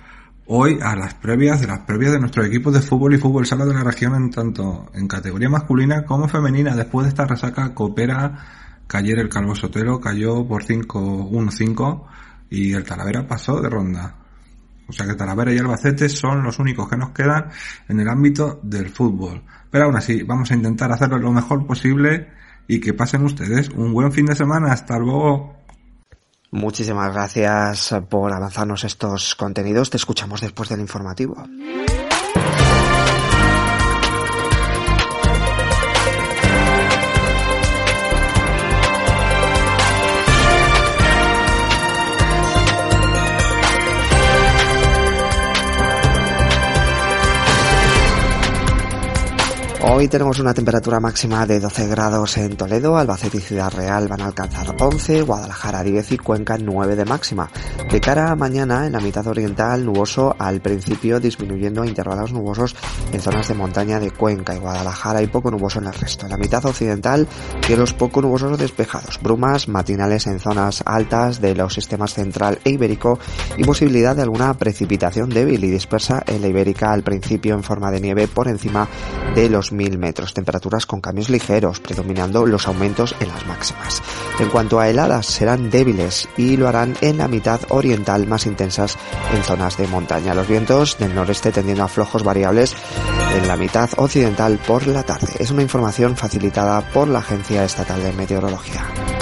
hoy 0.47 0.79
a 0.81 0.95
las 0.95 1.13
previas 1.15 1.59
de 1.59 1.67
las 1.67 1.79
previas 1.79 2.13
de 2.13 2.19
nuestro 2.19 2.43
equipo 2.43 2.71
de 2.71 2.81
fútbol 2.81 3.13
y 3.13 3.17
fútbol 3.17 3.45
sala 3.45 3.65
de 3.65 3.73
la 3.73 3.83
región 3.83 4.15
en 4.15 4.29
tanto 4.31 4.89
en 4.93 5.07
categoría 5.07 5.49
masculina 5.49 6.05
como 6.05 6.27
femenina. 6.27 6.75
Después 6.75 7.05
de 7.05 7.09
esta 7.09 7.25
resaca 7.25 7.73
coopera 7.73 8.83
que 8.87 8.97
ayer 8.97 9.19
el 9.19 9.29
Calvo 9.29 9.55
Sotelo 9.55 9.99
cayó 9.99 10.47
por 10.47 10.63
5-1-5 10.63 12.03
y 12.49 12.73
el 12.73 12.83
Talavera 12.85 13.27
pasó 13.27 13.61
de 13.61 13.69
ronda. 13.69 14.15
O 14.87 14.93
sea 14.93 15.05
que 15.05 15.15
Talavera 15.15 15.53
y 15.53 15.57
Albacete 15.57 16.07
son 16.07 16.43
los 16.43 16.59
únicos 16.59 16.87
que 16.87 16.95
nos 16.95 17.09
quedan 17.09 17.49
en 17.89 17.99
el 17.99 18.07
ámbito 18.07 18.61
del 18.63 18.89
fútbol. 18.89 19.43
Pero 19.69 19.85
aún 19.85 19.97
así, 19.97 20.23
vamos 20.23 20.49
a 20.49 20.55
intentar 20.55 20.91
hacerlo 20.93 21.17
lo 21.17 21.33
mejor 21.33 21.67
posible 21.67 22.29
y 22.69 22.79
que 22.79 22.93
pasen 22.93 23.25
ustedes 23.25 23.69
un 23.69 23.91
buen 23.91 24.13
fin 24.13 24.25
de 24.25 24.35
semana. 24.35 24.71
Hasta 24.71 24.97
luego. 24.97 25.57
Muchísimas 26.51 27.13
gracias 27.13 27.93
por 28.09 28.31
avanzarnos 28.33 28.83
estos 28.83 29.35
contenidos. 29.35 29.89
Te 29.89 29.97
escuchamos 29.97 30.41
después 30.41 30.69
del 30.69 30.79
informativo. 30.79 31.43
Hoy 49.99 50.07
tenemos 50.07 50.37
una 50.37 50.53
temperatura 50.53 50.99
máxima 50.99 51.47
de 51.47 51.59
12 51.59 51.87
grados 51.87 52.37
en 52.37 52.55
Toledo, 52.55 52.97
Albacete 52.97 53.37
y 53.37 53.41
Ciudad 53.41 53.73
Real 53.73 54.07
van 54.07 54.21
a 54.21 54.25
alcanzar 54.25 54.75
11, 54.79 55.23
Guadalajara 55.23 55.81
10 55.81 56.11
y 56.11 56.17
Cuenca 56.19 56.55
9 56.59 56.95
de 56.95 57.03
máxima. 57.03 57.49
De 57.89 57.99
cara 57.99 58.29
a 58.29 58.35
mañana, 58.35 58.85
en 58.85 58.91
la 58.91 58.99
mitad 58.99 59.25
oriental, 59.25 59.83
nuboso 59.83 60.35
al 60.37 60.61
principio 60.61 61.19
disminuyendo 61.19 61.81
a 61.81 61.87
intervalos 61.87 62.31
nubosos 62.31 62.75
en 63.11 63.19
zonas 63.19 63.47
de 63.47 63.55
montaña 63.55 63.99
de 63.99 64.11
Cuenca 64.11 64.55
y 64.55 64.59
Guadalajara 64.59 65.23
y 65.23 65.27
poco 65.27 65.49
nuboso 65.49 65.79
en 65.79 65.87
el 65.87 65.93
resto. 65.95 66.27
En 66.27 66.31
la 66.31 66.37
mitad 66.37 66.63
occidental, 66.63 67.27
cielos 67.65 67.95
poco 67.95 68.21
nubosos 68.21 68.55
despejados, 68.59 69.19
brumas 69.19 69.67
matinales 69.67 70.27
en 70.27 70.39
zonas 70.39 70.83
altas 70.85 71.41
de 71.41 71.55
los 71.55 71.73
sistemas 71.73 72.13
central 72.13 72.59
e 72.63 72.69
ibérico 72.69 73.17
y 73.57 73.63
posibilidad 73.63 74.15
de 74.15 74.21
alguna 74.21 74.53
precipitación 74.53 75.29
débil 75.29 75.63
y 75.63 75.71
dispersa 75.71 76.21
en 76.27 76.41
la 76.41 76.49
ibérica 76.49 76.91
al 76.91 77.01
principio 77.01 77.55
en 77.55 77.63
forma 77.63 77.89
de 77.89 77.99
nieve 77.99 78.27
por 78.27 78.47
encima 78.47 78.87
de 79.33 79.49
los 79.49 79.71
metros, 79.95 80.33
temperaturas 80.33 80.85
con 80.85 81.01
cambios 81.01 81.29
ligeros, 81.29 81.79
predominando 81.79 82.45
los 82.45 82.67
aumentos 82.67 83.15
en 83.19 83.27
las 83.29 83.45
máximas. 83.45 84.01
En 84.39 84.49
cuanto 84.49 84.79
a 84.79 84.89
heladas, 84.89 85.27
serán 85.27 85.69
débiles 85.69 86.27
y 86.35 86.57
lo 86.57 86.67
harán 86.67 86.95
en 87.01 87.19
la 87.19 87.27
mitad 87.27 87.61
oriental 87.69 88.27
más 88.27 88.45
intensas 88.45 88.97
en 89.33 89.43
zonas 89.43 89.77
de 89.77 89.87
montaña. 89.87 90.33
Los 90.33 90.47
vientos 90.47 90.97
del 90.97 91.15
noreste 91.15 91.51
tendiendo 91.51 91.83
a 91.83 91.87
flojos 91.87 92.23
variables 92.23 92.75
en 93.35 93.47
la 93.47 93.55
mitad 93.55 93.89
occidental 93.97 94.59
por 94.65 94.87
la 94.87 95.03
tarde. 95.03 95.33
Es 95.39 95.51
una 95.51 95.61
información 95.61 96.17
facilitada 96.17 96.81
por 96.91 97.07
la 97.07 97.19
Agencia 97.19 97.63
Estatal 97.63 98.01
de 98.01 98.13
Meteorología. 98.13 99.16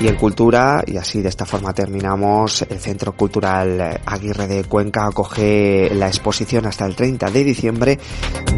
Y 0.00 0.08
en 0.08 0.16
cultura, 0.16 0.82
y 0.86 0.96
así 0.96 1.22
de 1.22 1.28
esta 1.28 1.46
forma 1.46 1.72
terminamos, 1.72 2.62
el 2.68 2.80
Centro 2.80 3.12
Cultural 3.12 4.00
Aguirre 4.04 4.48
de 4.48 4.64
Cuenca 4.64 5.06
acoge 5.06 5.90
la 5.94 6.08
exposición 6.08 6.66
hasta 6.66 6.84
el 6.84 6.96
30 6.96 7.30
de 7.30 7.44
diciembre 7.44 7.98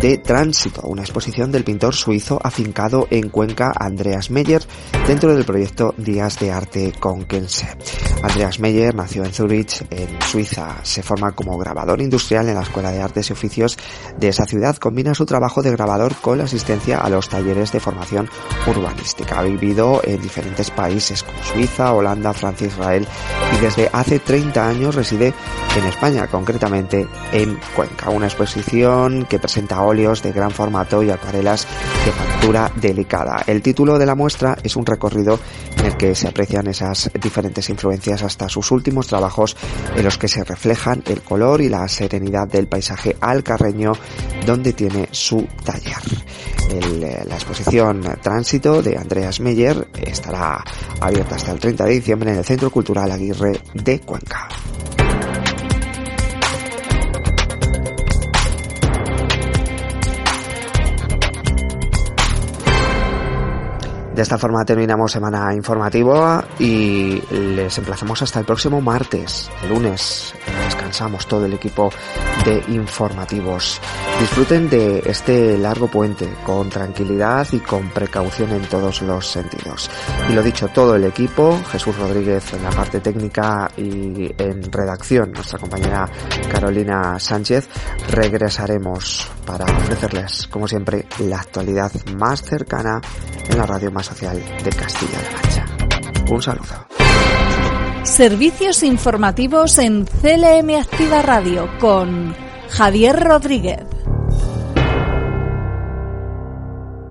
de 0.00 0.18
Tránsito, 0.18 0.82
una 0.84 1.02
exposición 1.02 1.52
del 1.52 1.64
pintor 1.64 1.94
suizo 1.94 2.38
afincado 2.42 3.06
en 3.10 3.28
Cuenca, 3.28 3.72
Andreas 3.78 4.30
Meyer, 4.30 4.62
dentro 5.06 5.34
del 5.34 5.44
proyecto 5.44 5.94
Días 5.96 6.38
de 6.38 6.52
Arte 6.52 6.92
Conquense. 6.98 7.68
Andreas 8.22 8.58
Meyer 8.58 8.94
nació 8.94 9.24
en 9.24 9.32
Zurich, 9.32 9.86
en 9.90 10.20
Suiza. 10.22 10.76
Se 10.82 11.02
forma 11.02 11.32
como 11.32 11.58
grabador 11.58 12.00
industrial 12.00 12.48
en 12.48 12.54
la 12.54 12.62
Escuela 12.62 12.90
de 12.90 13.00
Artes 13.00 13.30
y 13.30 13.34
Oficios 13.34 13.78
de 14.18 14.28
esa 14.28 14.46
ciudad. 14.46 14.76
Combina 14.76 15.14
su 15.14 15.26
trabajo 15.26 15.62
de 15.62 15.70
grabador 15.70 16.14
con 16.16 16.38
la 16.38 16.44
asistencia 16.44 16.98
a 16.98 17.08
los 17.08 17.28
talleres 17.28 17.72
de 17.72 17.80
formación 17.80 18.28
urbanística. 18.66 19.38
Ha 19.38 19.42
vivido 19.42 20.00
en 20.04 20.20
diferentes 20.20 20.70
países 20.70 21.24
Suiza, 21.42 21.92
Holanda, 21.92 22.32
Francia, 22.32 22.66
Israel 22.66 23.06
y 23.56 23.60
desde 23.60 23.88
hace 23.92 24.18
30 24.18 24.68
años 24.68 24.94
reside 24.94 25.32
en 25.76 25.84
España, 25.84 26.26
concretamente 26.26 27.06
en 27.32 27.58
Cuenca. 27.74 28.10
Una 28.10 28.26
exposición 28.26 29.26
que 29.26 29.38
presenta 29.38 29.82
óleos 29.82 30.22
de 30.22 30.32
gran 30.32 30.50
formato 30.50 31.02
y 31.02 31.10
acuarelas 31.10 31.66
de 32.04 32.12
factura 32.12 32.70
delicada. 32.76 33.42
El 33.46 33.62
título 33.62 33.98
de 33.98 34.06
la 34.06 34.14
muestra 34.14 34.56
es 34.62 34.76
un 34.76 34.86
recorrido 34.86 35.38
en 35.78 35.86
el 35.86 35.96
que 35.96 36.14
se 36.14 36.28
aprecian 36.28 36.66
esas 36.66 37.10
diferentes 37.20 37.68
influencias 37.68 38.22
hasta 38.22 38.48
sus 38.48 38.70
últimos 38.70 39.06
trabajos 39.06 39.56
en 39.94 40.04
los 40.04 40.16
que 40.16 40.28
se 40.28 40.44
reflejan 40.44 41.02
el 41.06 41.22
color 41.22 41.60
y 41.60 41.68
la 41.68 41.86
serenidad 41.88 42.48
del 42.48 42.68
paisaje 42.68 43.16
alcarreño 43.20 43.92
donde 44.46 44.72
tiene 44.72 45.08
su 45.10 45.46
taller. 45.64 45.96
Eh, 46.70 47.24
la 47.26 47.34
exposición 47.34 48.02
Tránsito 48.22 48.82
de 48.82 48.96
Andreas 48.96 49.40
Meyer 49.40 49.88
estará 50.00 50.64
hasta 51.20 51.52
el 51.52 51.58
30 51.58 51.84
de 51.84 51.92
diciembre 51.92 52.30
en 52.30 52.38
el 52.38 52.44
Centro 52.44 52.70
Cultural 52.70 53.10
Aguirre 53.10 53.60
de 53.74 54.00
Cuenca. 54.00 54.48
De 64.16 64.22
esta 64.22 64.38
forma 64.38 64.64
terminamos 64.64 65.12
semana 65.12 65.52
informativa 65.52 66.42
y 66.58 67.20
les 67.30 67.76
emplazamos 67.76 68.22
hasta 68.22 68.40
el 68.40 68.46
próximo 68.46 68.80
martes, 68.80 69.50
el 69.62 69.68
lunes. 69.68 70.32
Descansamos 70.64 71.26
todo 71.26 71.44
el 71.44 71.52
equipo 71.52 71.90
de 72.46 72.64
informativos. 72.68 73.78
Disfruten 74.18 74.70
de 74.70 75.02
este 75.04 75.58
largo 75.58 75.88
puente 75.88 76.32
con 76.46 76.70
tranquilidad 76.70 77.46
y 77.52 77.58
con 77.58 77.90
precaución 77.90 78.52
en 78.52 78.62
todos 78.62 79.02
los 79.02 79.26
sentidos. 79.30 79.90
Y 80.30 80.32
lo 80.32 80.42
dicho, 80.42 80.68
todo 80.68 80.96
el 80.96 81.04
equipo, 81.04 81.60
Jesús 81.70 81.98
Rodríguez 81.98 82.54
en 82.54 82.62
la 82.62 82.70
parte 82.70 83.00
técnica 83.00 83.70
y 83.76 84.34
en 84.38 84.72
redacción, 84.72 85.32
nuestra 85.32 85.58
compañera 85.58 86.08
Carolina 86.50 87.20
Sánchez, 87.20 87.68
regresaremos 88.10 89.30
para 89.44 89.66
ofrecerles, 89.66 90.46
como 90.48 90.66
siempre, 90.66 91.04
la 91.18 91.40
actualidad 91.40 91.92
más 92.16 92.42
cercana 92.42 93.02
en 93.48 93.58
la 93.58 93.66
radio 93.66 93.92
más 93.92 94.05
social 94.06 94.40
de 94.62 94.70
Castilla-La 94.70 95.30
Mancha. 95.32 95.66
Un 96.30 96.42
saludo. 96.42 96.86
Servicios 98.04 98.82
informativos 98.84 99.78
en 99.78 100.04
CLM 100.04 100.76
Activa 100.80 101.22
Radio 101.22 101.68
con 101.80 102.34
Javier 102.70 103.18
Rodríguez. 103.18 103.95